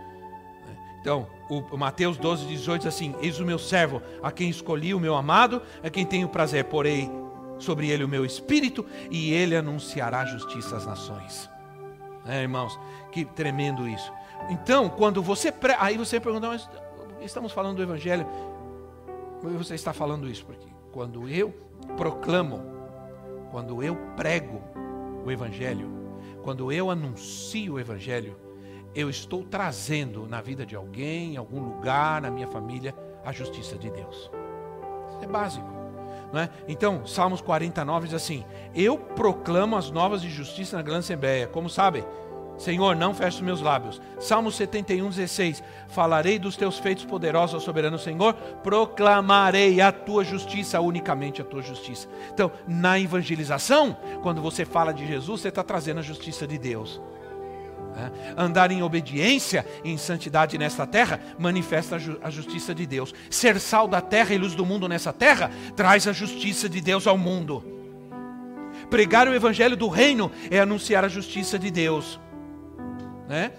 [1.03, 4.99] Então, o Mateus 12, 18 diz assim: Eis o meu servo, a quem escolhi, o
[5.01, 7.11] meu amado, a quem tenho prazer, porei
[7.59, 11.49] sobre ele o meu espírito, e ele anunciará justiça às nações.
[12.25, 12.79] É, irmãos,
[13.11, 14.13] que tremendo isso.
[14.49, 15.51] Então, quando você.
[15.51, 15.75] Pre...
[15.77, 16.69] Aí você pergunta, mas
[17.19, 18.25] estamos falando do Evangelho.
[19.57, 21.53] Você está falando isso, porque quando eu
[21.97, 22.61] proclamo,
[23.51, 24.61] quando eu prego
[25.25, 25.91] o Evangelho,
[26.43, 28.37] quando eu anuncio o Evangelho,
[28.95, 33.77] eu estou trazendo na vida de alguém, em algum lugar, na minha família, a justiça
[33.77, 34.31] de Deus.
[35.09, 35.67] Isso é básico.
[36.31, 36.49] Não é?
[36.67, 41.47] Então, Salmos 49 diz assim: Eu proclamo as novas de justiça na grande assembleia.
[41.47, 42.03] Como sabem?
[42.57, 44.01] Senhor, não feche os meus lábios.
[44.19, 45.63] Salmo 71, 16.
[45.87, 51.61] Falarei dos teus feitos poderosos, ao soberano Senhor, proclamarei a tua justiça, unicamente a tua
[51.61, 52.07] justiça.
[52.31, 57.01] Então, na evangelização, quando você fala de Jesus, você está trazendo a justiça de Deus.
[58.37, 63.13] Andar em obediência e em santidade nesta terra manifesta a justiça de Deus.
[63.29, 67.07] Ser sal da terra e luz do mundo nessa terra traz a justiça de Deus
[67.07, 67.63] ao mundo.
[68.89, 72.19] Pregar o evangelho do reino é anunciar a justiça de Deus.
[73.27, 73.51] Né?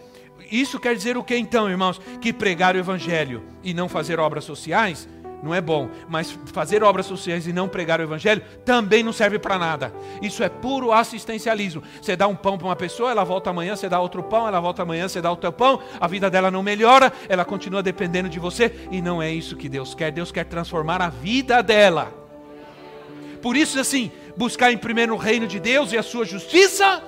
[0.51, 2.01] Isso quer dizer o que então, irmãos?
[2.20, 5.09] Que pregar o evangelho e não fazer obras sociais
[5.44, 9.38] não é bom, mas fazer obras sociais e não pregar o evangelho também não serve
[9.38, 9.92] para nada.
[10.22, 11.83] Isso é puro assistencialismo.
[12.00, 14.59] Você dá um pão para uma pessoa, ela volta amanhã, você dá outro pão, ela
[14.59, 18.40] volta amanhã, você dá outro pão, a vida dela não melhora, ela continua dependendo de
[18.40, 20.11] você e não é isso que Deus quer.
[20.11, 22.11] Deus quer transformar a vida dela.
[23.42, 27.02] Por isso assim, buscar em primeiro o reino de Deus e a sua justiça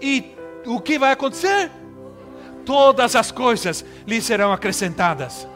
[0.00, 0.32] e
[0.64, 1.72] o que vai acontecer?
[2.64, 5.48] Todas as coisas lhe serão acrescentadas.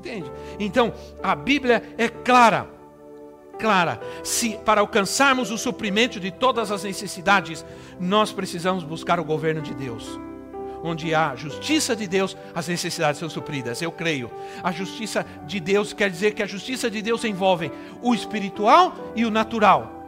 [0.00, 0.32] Entende?
[0.58, 2.66] Então, a Bíblia é clara.
[3.58, 4.00] Clara.
[4.24, 7.64] Se para alcançarmos o suprimento de todas as necessidades,
[7.98, 10.18] nós precisamos buscar o governo de Deus.
[10.82, 13.82] Onde há justiça de Deus, as necessidades são supridas.
[13.82, 14.30] Eu creio.
[14.62, 19.26] A justiça de Deus quer dizer que a justiça de Deus envolve o espiritual e
[19.26, 19.98] o natural.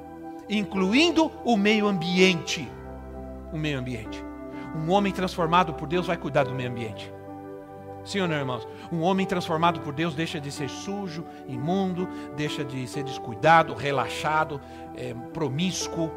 [0.49, 2.67] incluindo o meio ambiente.
[3.53, 4.25] O meio ambiente.
[4.75, 7.13] Um homem transformado por Deus vai cuidar do meio ambiente.
[8.05, 8.67] Sim ou não, irmãos?
[8.91, 14.61] Um homem transformado por Deus deixa de ser sujo, imundo, deixa de ser descuidado, relaxado,
[14.97, 16.11] é, promíscuo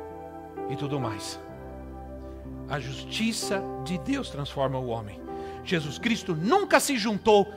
[0.70, 1.40] e tudo mais.
[2.68, 5.22] A justiça de Deus transforma o homem.
[5.64, 7.52] Jesus Cristo nunca se juntou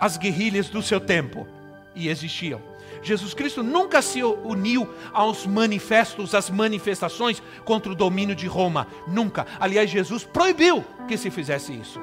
[0.00, 1.46] às guerrilhas do seu tempo
[1.94, 2.60] e existiam.
[3.02, 8.86] Jesus Cristo nunca se uniu aos manifestos, às manifestações contra o domínio de Roma.
[9.06, 9.46] Nunca.
[9.58, 12.00] Aliás, Jesus proibiu que se fizesse isso.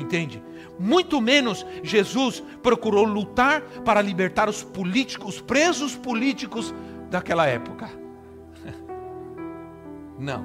[0.00, 0.42] Entende?
[0.78, 6.74] Muito menos Jesus procurou lutar para libertar os políticos, os presos políticos
[7.10, 7.88] daquela época.
[10.18, 10.44] Não.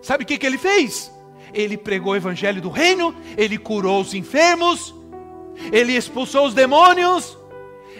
[0.00, 1.12] Sabe o que, que ele fez?
[1.52, 4.94] Ele pregou o evangelho do reino, ele curou os enfermos,
[5.70, 7.36] ele expulsou os demônios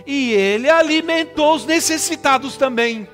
[0.07, 3.07] e ele alimentou os necessitados também.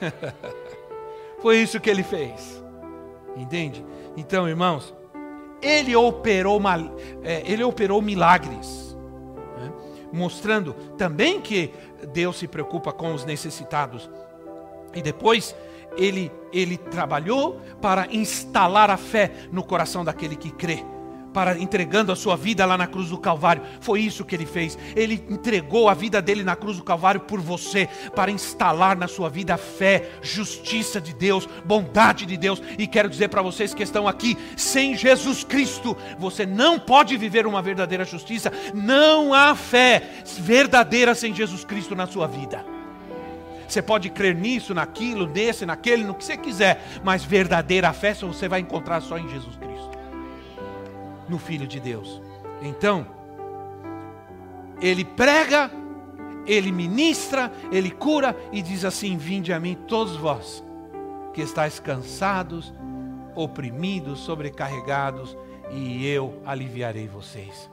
[1.40, 2.62] Foi isso que ele fez.
[3.36, 3.84] Entende?
[4.16, 4.94] Então, irmãos,
[5.62, 6.60] ele operou,
[7.22, 8.96] é, ele operou milagres,
[9.58, 9.72] né?
[10.12, 11.72] mostrando também que
[12.12, 14.10] Deus se preocupa com os necessitados.
[14.94, 15.54] E depois
[15.96, 20.84] ele, ele trabalhou para instalar a fé no coração daquele que crê
[21.32, 23.62] para entregando a sua vida lá na cruz do Calvário.
[23.80, 24.78] Foi isso que ele fez.
[24.94, 29.28] Ele entregou a vida dele na cruz do Calvário por você, para instalar na sua
[29.28, 32.62] vida a fé, justiça de Deus, bondade de Deus.
[32.78, 37.46] E quero dizer para vocês que estão aqui, sem Jesus Cristo, você não pode viver
[37.46, 38.52] uma verdadeira justiça.
[38.74, 40.02] Não há fé
[40.38, 42.64] verdadeira sem Jesus Cristo na sua vida.
[43.66, 48.46] Você pode crer nisso, naquilo, nesse, naquele, no que você quiser, mas verdadeira fé você
[48.46, 49.61] vai encontrar só em Jesus
[51.28, 52.20] no Filho de Deus.
[52.60, 53.06] Então,
[54.80, 55.70] ele prega,
[56.46, 60.62] ele ministra, ele cura e diz assim: Vinde a mim, todos vós
[61.32, 62.72] que estáis cansados,
[63.34, 65.36] oprimidos, sobrecarregados,
[65.70, 67.70] e eu aliviarei vocês.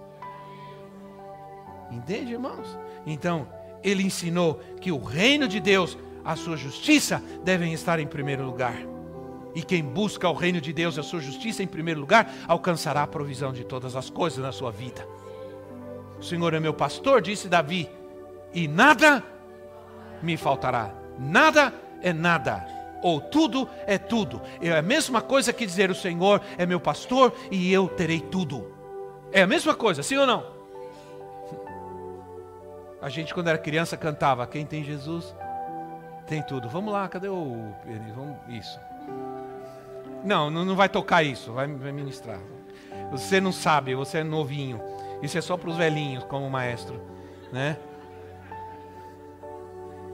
[1.91, 2.77] Entende, irmãos?
[3.05, 3.47] Então,
[3.83, 8.77] ele ensinou que o reino de Deus, a sua justiça, devem estar em primeiro lugar.
[9.59, 13.03] E quem busca o reino de Deus e a sua justiça em primeiro lugar, alcançará
[13.03, 15.05] a provisão de todas as coisas na sua vida.
[16.17, 17.89] O Senhor é meu pastor, disse Davi,
[18.53, 19.21] e nada
[20.23, 20.93] me faltará.
[21.17, 22.65] Nada é nada,
[23.03, 24.41] ou tudo é tudo.
[24.61, 28.73] É a mesma coisa que dizer: O Senhor é meu pastor e eu terei tudo.
[29.29, 30.45] É a mesma coisa, sim ou não?
[33.01, 35.35] A gente, quando era criança, cantava: Quem tem Jesus
[36.27, 36.69] tem tudo.
[36.69, 37.73] Vamos lá, cadê o.
[38.15, 38.79] Vamos, isso.
[40.23, 42.39] Não, não vai tocar isso, vai, ministrar.
[43.11, 44.81] Você não sabe, você é novinho.
[45.21, 46.99] Isso é só para os velhinhos, como maestro,
[47.51, 47.77] né?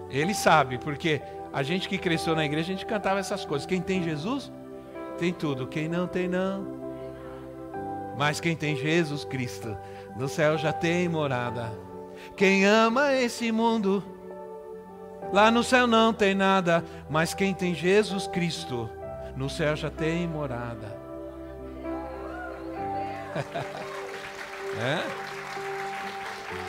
[0.09, 3.65] Ele sabe, porque a gente que cresceu na igreja, a gente cantava essas coisas.
[3.65, 4.51] Quem tem Jesus,
[5.17, 5.67] tem tudo.
[5.67, 6.65] Quem não tem, não.
[8.17, 9.75] Mas quem tem Jesus Cristo,
[10.15, 11.71] no céu já tem morada.
[12.35, 14.03] Quem ama esse mundo,
[15.33, 16.83] lá no céu não tem nada.
[17.09, 18.89] Mas quem tem Jesus Cristo,
[19.35, 20.95] no céu já tem morada.
[24.79, 25.25] é?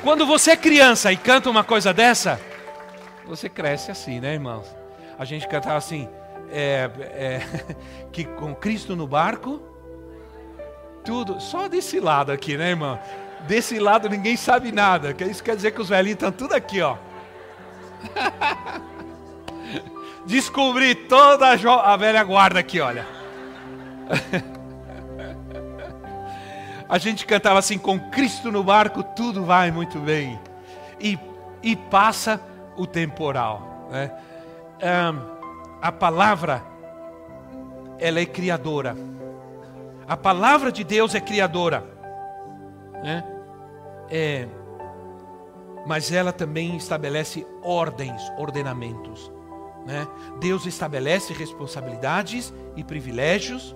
[0.02, 2.40] Quando você é criança e canta uma coisa dessa,
[3.24, 4.66] você cresce assim, né, irmãos?
[5.18, 6.09] A gente cantava assim,
[6.50, 7.40] é, é,
[8.12, 9.61] que com Cristo no barco,
[11.05, 12.98] tudo, só desse lado aqui, né, irmão?
[13.46, 16.96] Desse lado ninguém sabe nada, isso quer dizer que os velhinhos estão tudo aqui, ó.
[20.26, 23.06] Descobri toda a, a velha guarda aqui, olha.
[26.88, 30.38] a gente cantava assim: com Cristo no barco, tudo vai muito bem.
[31.00, 31.16] E,
[31.62, 32.40] e passa
[32.76, 33.88] o temporal.
[33.90, 34.10] Né?
[34.82, 35.36] Um,
[35.80, 36.62] a palavra,
[37.98, 38.96] ela é criadora.
[40.08, 41.84] A palavra de Deus é criadora.
[43.02, 43.24] Né?
[44.10, 44.48] É,
[45.86, 49.36] mas ela também estabelece ordens, ordenamentos.
[49.87, 50.07] Né?
[50.40, 53.75] Deus estabelece responsabilidades e privilégios,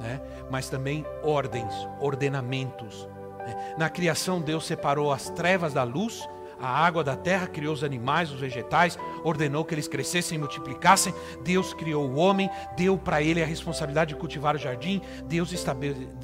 [0.00, 0.20] né?
[0.50, 3.08] mas também ordens, ordenamentos.
[3.38, 3.74] Né?
[3.78, 6.28] Na criação, Deus separou as trevas da luz,
[6.60, 11.14] a água da terra, criou os animais, os vegetais, ordenou que eles crescessem e multiplicassem.
[11.42, 15.00] Deus criou o homem, deu para ele a responsabilidade de cultivar o jardim.
[15.24, 15.52] Deus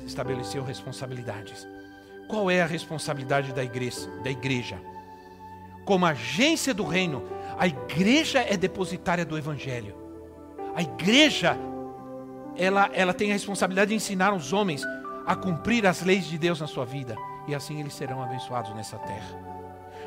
[0.04, 1.66] estabeleceu responsabilidades.
[2.28, 4.10] Qual é a responsabilidade da igreja?
[4.22, 4.78] Da igreja?
[5.86, 7.22] Como agência do reino,
[7.58, 9.94] a igreja é depositária do evangelho.
[10.74, 11.56] A igreja
[12.56, 14.82] ela, ela tem a responsabilidade de ensinar os homens
[15.26, 18.98] a cumprir as leis de Deus na sua vida e assim eles serão abençoados nessa
[18.98, 19.38] terra.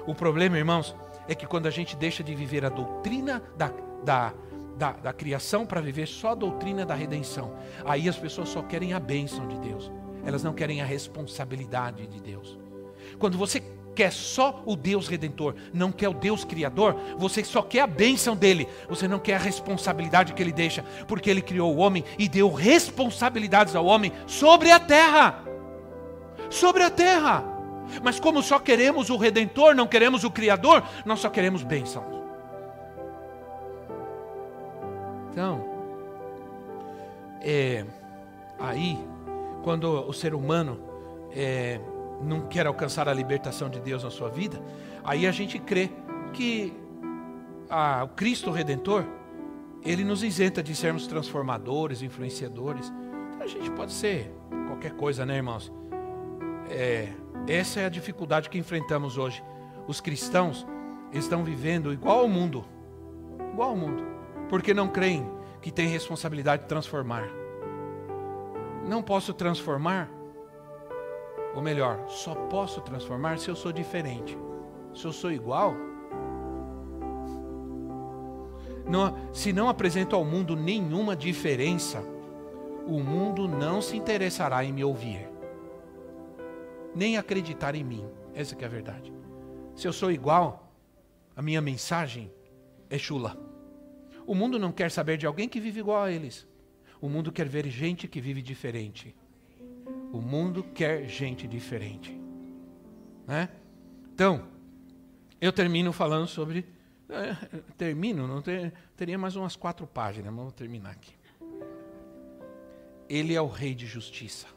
[0.05, 0.95] O problema, irmãos,
[1.27, 3.71] é que quando a gente deixa de viver a doutrina da
[4.03, 4.33] da,
[4.77, 7.53] da, da criação para viver só a doutrina da redenção.
[7.85, 9.91] Aí as pessoas só querem a bênção de Deus,
[10.25, 12.57] elas não querem a responsabilidade de Deus.
[13.17, 13.61] Quando você
[13.95, 18.35] quer só o Deus redentor, não quer o Deus criador, você só quer a bênção
[18.35, 22.29] dele, você não quer a responsabilidade que ele deixa, porque ele criou o homem e
[22.29, 25.43] deu responsabilidades ao homem sobre a terra.
[26.49, 27.43] Sobre a terra.
[28.03, 32.05] Mas como só queremos o redentor, não queremos o criador, nós só queremos bênçãos.
[35.31, 35.65] Então,
[37.41, 37.85] é,
[38.59, 38.99] aí,
[39.63, 40.79] quando o ser humano
[41.31, 41.79] é,
[42.21, 44.61] não quer alcançar a libertação de Deus na sua vida,
[45.03, 45.89] aí a gente crê
[46.33, 46.73] que
[47.69, 49.05] a, o Cristo Redentor,
[49.83, 52.91] ele nos isenta de sermos transformadores, influenciadores.
[53.33, 54.33] Então, a gente pode ser
[54.67, 55.71] qualquer coisa, né, irmãos?
[56.69, 57.09] É,
[57.47, 59.43] essa é a dificuldade que enfrentamos hoje.
[59.87, 60.67] Os cristãos
[61.11, 62.65] estão vivendo igual ao mundo,
[63.53, 64.03] igual ao mundo,
[64.49, 65.29] porque não creem
[65.61, 67.27] que tem responsabilidade de transformar.
[68.87, 70.09] Não posso transformar
[71.55, 74.37] ou melhor, só posso transformar se eu sou diferente.
[74.93, 75.75] Se eu sou igual,
[78.87, 82.03] não, se não apresento ao mundo nenhuma diferença,
[82.87, 85.29] o mundo não se interessará em me ouvir,
[86.95, 88.05] nem acreditar em mim.
[88.33, 89.13] Essa é a verdade.
[89.75, 90.73] Se eu sou igual,
[91.35, 92.31] a minha mensagem
[92.89, 93.37] é chula.
[94.25, 96.47] O mundo não quer saber de alguém que vive igual a eles.
[96.99, 99.15] O mundo quer ver gente que vive diferente.
[100.11, 102.19] O mundo quer gente diferente.
[103.27, 103.47] Né?
[104.13, 104.47] Então,
[105.39, 106.65] eu termino falando sobre.
[107.07, 107.33] É,
[107.77, 111.13] termino, não ter, teria mais umas quatro páginas, mas vou terminar aqui.
[113.07, 114.47] Ele é o Rei de Justiça.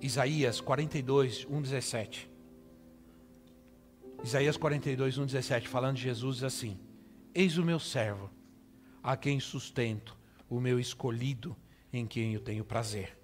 [0.00, 2.30] Isaías 42, 1, 17.
[4.22, 6.78] Isaías 42, 1, 17, falando de Jesus, diz assim:
[7.34, 8.30] Eis o meu servo,
[9.02, 10.16] a quem sustento,
[10.48, 11.56] o meu escolhido,
[11.92, 13.17] em quem eu tenho prazer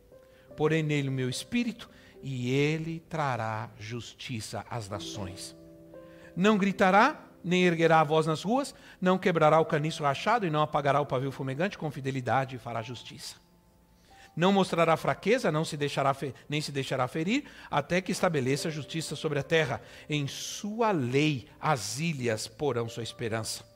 [0.57, 1.91] porém nele o meu espírito,
[2.23, 5.55] e ele trará justiça às nações.
[6.35, 10.63] Não gritará, nem erguerá a voz nas ruas, não quebrará o caniço rachado e não
[10.63, 13.37] apagará o pavio fumegante, com fidelidade fará justiça.
[14.35, 16.17] Não mostrará fraqueza, não se deixará
[16.49, 19.81] nem se deixará ferir, até que estabeleça justiça sobre a terra.
[20.09, 23.74] Em sua lei as ilhas porão sua esperança.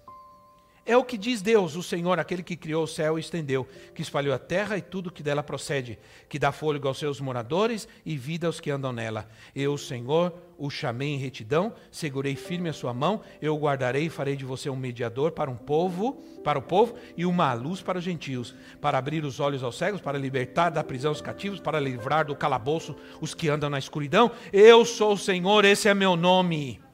[0.89, 4.01] É o que diz Deus, o Senhor, aquele que criou o céu e estendeu, que
[4.01, 5.99] espalhou a terra e tudo que dela procede,
[6.31, 9.29] que dá fôlego aos seus moradores e vida aos que andam nela.
[9.55, 14.09] Eu, Senhor, o chamei em retidão, segurei firme a sua mão, eu o guardarei e
[14.09, 17.99] farei de você um mediador para um povo, para o povo e uma luz para
[17.99, 21.79] os gentios, para abrir os olhos aos cegos, para libertar da prisão os cativos, para
[21.79, 24.31] livrar do calabouço os que andam na escuridão.
[24.51, 26.88] Eu sou o Senhor, esse é meu nome.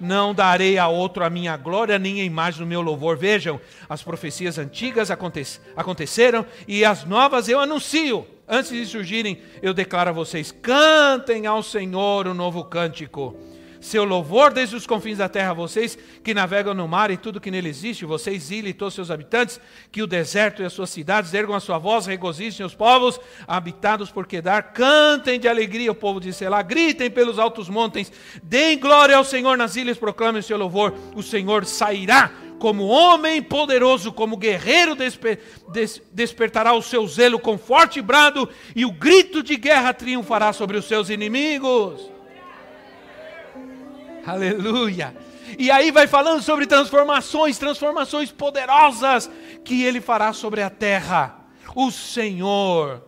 [0.00, 3.16] Não darei a outro a minha glória, nem a imagem do meu louvor.
[3.16, 8.26] Vejam, as profecias antigas aconteceram e as novas eu anuncio.
[8.48, 13.36] Antes de surgirem, eu declaro a vocês: cantem ao Senhor o um novo cântico
[13.80, 17.50] seu louvor desde os confins da terra, vocês que navegam no mar e tudo que
[17.50, 19.60] nele existe, vocês, ilha e todos seus habitantes,
[19.90, 24.10] que o deserto e as suas cidades ergam a sua voz, regozijem os povos habitados
[24.10, 28.10] por Quedar, cantem de alegria o povo de Selá, gritem pelos altos montes,
[28.42, 33.42] deem glória ao Senhor nas ilhas, proclamem o seu louvor, o Senhor sairá como homem
[33.42, 39.56] poderoso, como guerreiro, des, despertará o seu zelo com forte brado, e o grito de
[39.56, 42.15] guerra triunfará sobre os seus inimigos.
[44.26, 45.16] Aleluia.
[45.58, 49.30] E aí vai falando sobre transformações, transformações poderosas
[49.64, 51.36] que ele fará sobre a terra.
[51.74, 53.02] O Senhor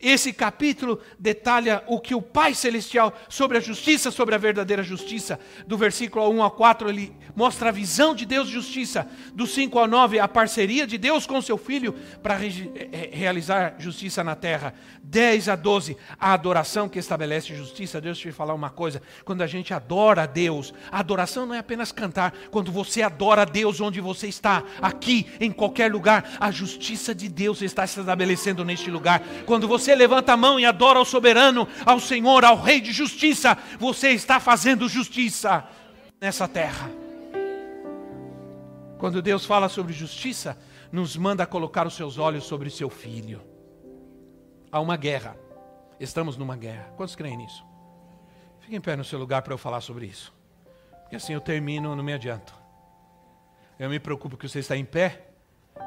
[0.00, 5.38] esse capítulo detalha o que o Pai Celestial sobre a justiça, sobre a verdadeira justiça.
[5.66, 9.06] Do versículo 1 a 4, ele mostra a visão de Deus de justiça.
[9.34, 13.10] Do 5 ao 9, a parceria de Deus com seu filho para re eh, eh,
[13.12, 14.74] realizar justiça na terra.
[15.02, 18.00] 10 a 12, a adoração que estabelece justiça.
[18.00, 21.58] Deus te falar uma coisa: quando a gente adora a Deus, a adoração não é
[21.58, 22.32] apenas cantar.
[22.50, 27.28] Quando você adora a Deus onde você está, aqui, em qualquer lugar, a justiça de
[27.28, 29.22] Deus está se estabelecendo neste lugar.
[29.46, 32.92] Quando você você levanta a mão e adora ao soberano, ao Senhor, ao Rei de
[32.92, 35.66] justiça, você está fazendo justiça
[36.20, 36.88] nessa terra.
[38.98, 40.56] Quando Deus fala sobre justiça,
[40.92, 43.42] nos manda colocar os seus olhos sobre seu filho.
[44.70, 45.36] Há uma guerra.
[45.98, 46.92] Estamos numa guerra.
[46.96, 47.64] Quantos creem nisso?
[48.60, 50.32] Fique em pé no seu lugar para eu falar sobre isso.
[51.10, 52.54] E assim eu termino, não me adianto.
[53.76, 55.26] Eu me preocupo que você está em pé,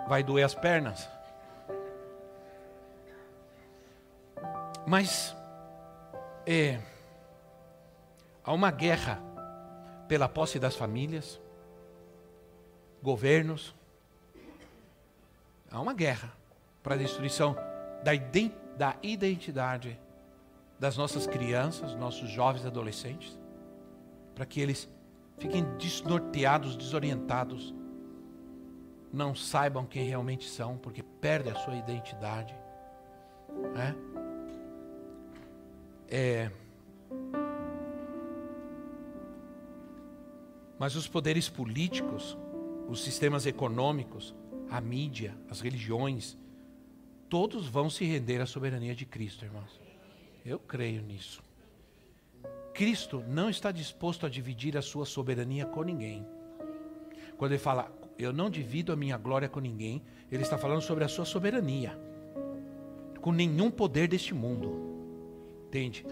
[0.09, 1.07] vai doer as pernas.
[4.86, 5.36] Mas
[6.45, 6.79] é,
[8.43, 9.21] há uma guerra
[10.07, 11.39] pela posse das famílias,
[13.01, 13.73] governos.
[15.71, 16.31] Há uma guerra
[16.81, 17.55] para a destruição
[18.03, 18.13] da
[19.01, 19.99] identidade
[20.77, 23.39] das nossas crianças, nossos jovens adolescentes,
[24.36, 24.89] para que eles
[25.38, 27.73] fiquem desnorteados, desorientados,
[29.11, 32.53] não saibam quem realmente são, porque perdem a sua identidade.
[33.73, 33.95] Né?
[36.16, 36.51] É.
[40.78, 42.38] Mas os poderes políticos,
[42.88, 44.36] os sistemas econômicos,
[44.70, 46.38] a mídia, as religiões,
[47.28, 49.82] todos vão se render à soberania de Cristo, irmãos.
[50.45, 51.41] Eu creio nisso.
[52.76, 56.24] Cristo não está disposto a dividir a sua soberania com ninguém.
[57.38, 59.99] Quando ele fala, eu não divido a minha glória com ninguém,
[60.32, 61.99] ele está falando sobre a sua soberania,
[63.20, 64.92] com nenhum poder deste mundo.
[65.74, 66.05] Entende?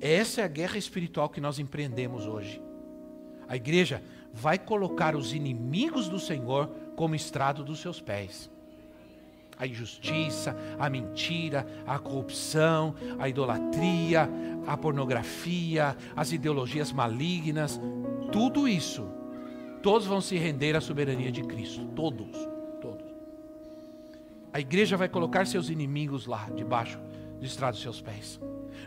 [0.00, 2.60] Essa é a guerra espiritual que nós empreendemos hoje.
[3.46, 4.02] A igreja
[4.32, 8.50] vai colocar os inimigos do Senhor como estrado dos seus pés
[9.58, 14.28] a injustiça, a mentira, a corrupção, a idolatria,
[14.66, 17.80] a pornografia, as ideologias malignas,
[18.30, 19.08] tudo isso,
[19.82, 22.36] todos vão se render à soberania de Cristo, todos,
[22.82, 23.06] todos.
[24.52, 27.00] A igreja vai colocar seus inimigos lá debaixo
[27.38, 28.38] do estrado dos seus pés.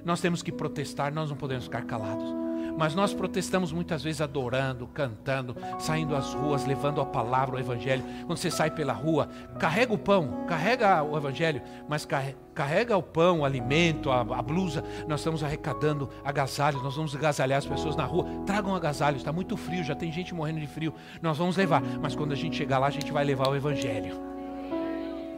[0.04, 2.50] Nós temos que protestar, nós não podemos ficar calados.
[2.80, 8.04] Mas nós protestamos muitas vezes adorando, cantando, saindo às ruas, levando a palavra, o evangelho.
[8.26, 9.28] Quando você sai pela rua,
[9.60, 12.08] carrega o pão, carrega o evangelho, mas
[12.54, 14.82] carrega o pão, o alimento, a, a blusa.
[15.10, 18.26] Nós estamos arrecadando agasalhos, nós vamos agasalhar as pessoas na rua.
[18.46, 20.94] Tragam agasalhos, está muito frio, já tem gente morrendo de frio.
[21.22, 24.16] Nós vamos levar, mas quando a gente chegar lá, a gente vai levar o evangelho.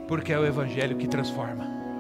[0.08, 1.91] Porque é o evangelho que transforma.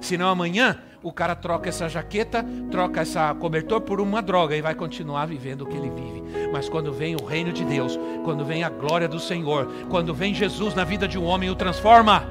[0.00, 4.74] Senão amanhã o cara troca essa jaqueta, troca essa cobertor por uma droga e vai
[4.74, 6.48] continuar vivendo o que ele vive.
[6.52, 10.34] Mas quando vem o reino de Deus, quando vem a glória do Senhor, quando vem
[10.34, 12.26] Jesus na vida de um homem, o transforma.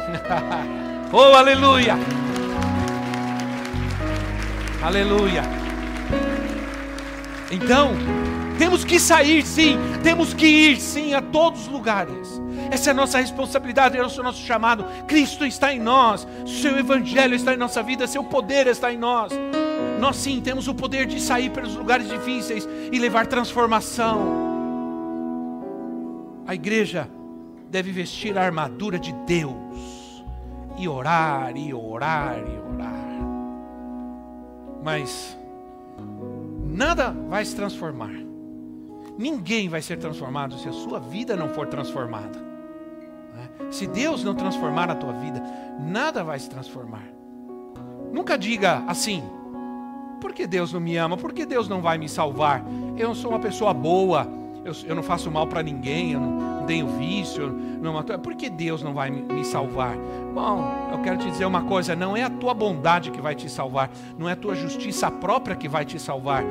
[1.12, 1.96] oh, aleluia!
[4.82, 5.42] Aleluia!
[7.50, 7.92] Então,
[8.58, 12.40] temos que sair sim, temos que ir sim a todos os lugares.
[12.70, 14.84] Essa é a nossa responsabilidade, é o nosso chamado.
[15.06, 19.32] Cristo está em nós, seu evangelho está em nossa vida, seu poder está em nós.
[19.98, 24.48] Nós sim temos o poder de sair pelos lugares difíceis e levar transformação.
[26.46, 27.08] A igreja
[27.68, 30.24] deve vestir a armadura de Deus
[30.78, 33.10] e orar, e orar, e orar.
[34.82, 35.36] Mas
[36.66, 38.30] nada vai se transformar
[39.20, 42.49] Ninguém vai ser transformado se a sua vida não for transformada.
[43.70, 45.42] Se Deus não transformar a tua vida,
[45.78, 47.04] nada vai se transformar.
[48.12, 49.22] Nunca diga assim:
[50.20, 51.16] por que Deus não me ama?
[51.16, 52.64] Por que Deus não vai me salvar?
[52.96, 54.28] Eu sou uma pessoa boa,
[54.64, 57.50] eu, eu não faço mal para ninguém, eu não tenho vício,
[57.80, 58.18] não mato.
[58.18, 59.96] Por que Deus não vai me, me salvar?
[60.34, 63.48] Bom, eu quero te dizer uma coisa: não é a tua bondade que vai te
[63.48, 66.44] salvar, não é a tua justiça própria que vai te salvar,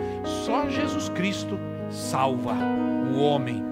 [0.45, 1.59] só Jesus Cristo
[1.91, 2.55] salva
[3.15, 3.63] o homem.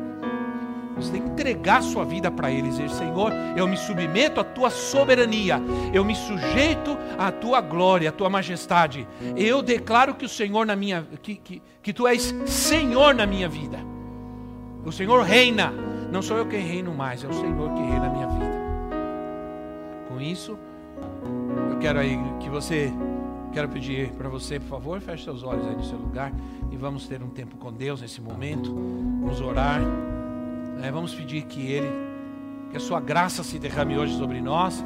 [0.98, 4.70] Você tem que entregar sua vida para Ele, dizer: Senhor, eu me submeto à tua
[4.70, 5.62] soberania,
[5.94, 9.08] eu me sujeito à tua glória, à tua majestade.
[9.36, 13.48] Eu declaro que o Senhor na minha, que, que, que tu és Senhor na minha
[13.48, 13.80] vida.
[14.84, 15.74] O Senhor reina,
[16.12, 18.58] não sou eu quem reino mais, é o Senhor que reina na minha vida.
[20.10, 20.58] Com isso,
[21.72, 22.92] eu quero aí que você
[23.58, 26.32] Quero pedir para você, por favor, feche seus olhos aí no seu lugar
[26.70, 28.72] e vamos ter um tempo com Deus nesse momento.
[28.72, 29.82] Vamos orar.
[30.82, 31.92] É, vamos pedir que Ele,
[32.72, 34.84] que a Sua graça se derrame hoje sobre nós.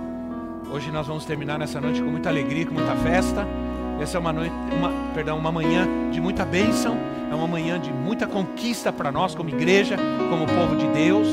[0.71, 3.47] Hoje nós vamos terminar nessa noite com muita alegria, com muita festa.
[3.99, 6.97] Essa é uma noite, uma, perdão, uma manhã de muita bênção.
[7.29, 9.95] É uma manhã de muita conquista para nós como igreja,
[10.29, 11.27] como povo de Deus.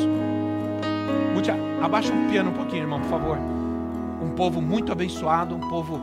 [1.80, 3.38] Abaixa o piano um pouquinho, irmão, por favor.
[4.20, 6.00] Um povo muito abençoado, um povo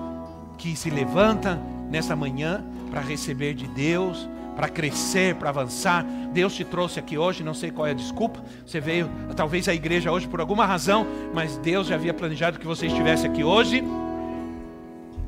[0.57, 6.05] que se levanta nessa manhã para receber de Deus, para crescer, para avançar.
[6.31, 8.41] Deus te trouxe aqui hoje, não sei qual é a desculpa.
[8.65, 12.67] Você veio talvez à igreja hoje por alguma razão, mas Deus já havia planejado que
[12.67, 13.83] você estivesse aqui hoje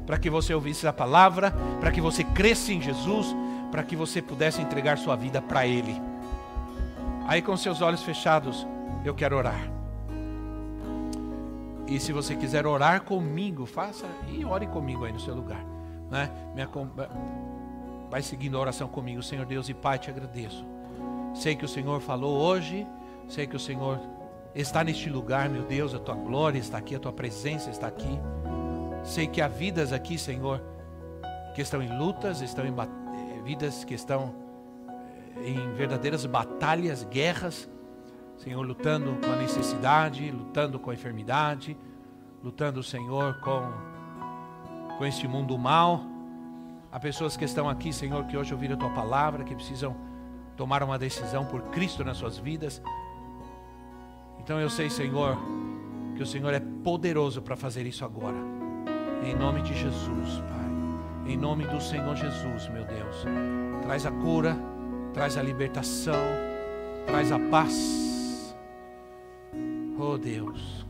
[0.08, 1.52] para que você ouvisse a palavra,
[1.82, 3.36] para que você cresça em Jesus,
[3.70, 6.02] para que você pudesse entregar sua vida para Ele.
[7.28, 8.66] Aí com seus olhos fechados,
[9.04, 9.70] eu quero orar.
[11.88, 15.64] E se você quiser orar comigo, faça e ore comigo aí no seu lugar.
[16.10, 16.30] Né?
[18.10, 20.66] Vai seguindo a oração comigo, Senhor Deus e Pai, te agradeço.
[21.34, 22.88] Sei que o Senhor falou hoje,
[23.28, 24.00] sei que o Senhor
[24.56, 28.20] está neste lugar, meu Deus, a tua glória está aqui, a tua presença está aqui.
[29.04, 30.62] Sei que há vidas aqui, Senhor,
[31.54, 32.74] que estão em lutas, estão em
[33.44, 34.34] vidas que estão
[35.38, 37.70] eh, em verdadeiras batalhas, guerras,
[38.38, 41.78] Senhor, lutando com a necessidade, lutando com a enfermidade,
[42.44, 46.17] lutando, Senhor, com, com este mundo mal.
[46.98, 49.96] Há pessoas que estão aqui, Senhor, que hoje ouviram a tua palavra, que precisam
[50.56, 52.82] tomar uma decisão por Cristo nas suas vidas.
[54.40, 55.38] Então eu sei, Senhor,
[56.16, 58.38] que o Senhor é poderoso para fazer isso agora.
[59.24, 61.32] Em nome de Jesus, Pai.
[61.32, 63.26] Em nome do Senhor Jesus, meu Deus.
[63.84, 64.58] Traz a cura,
[65.14, 66.26] traz a libertação,
[67.06, 68.58] traz a paz.
[70.00, 70.84] Oh Deus,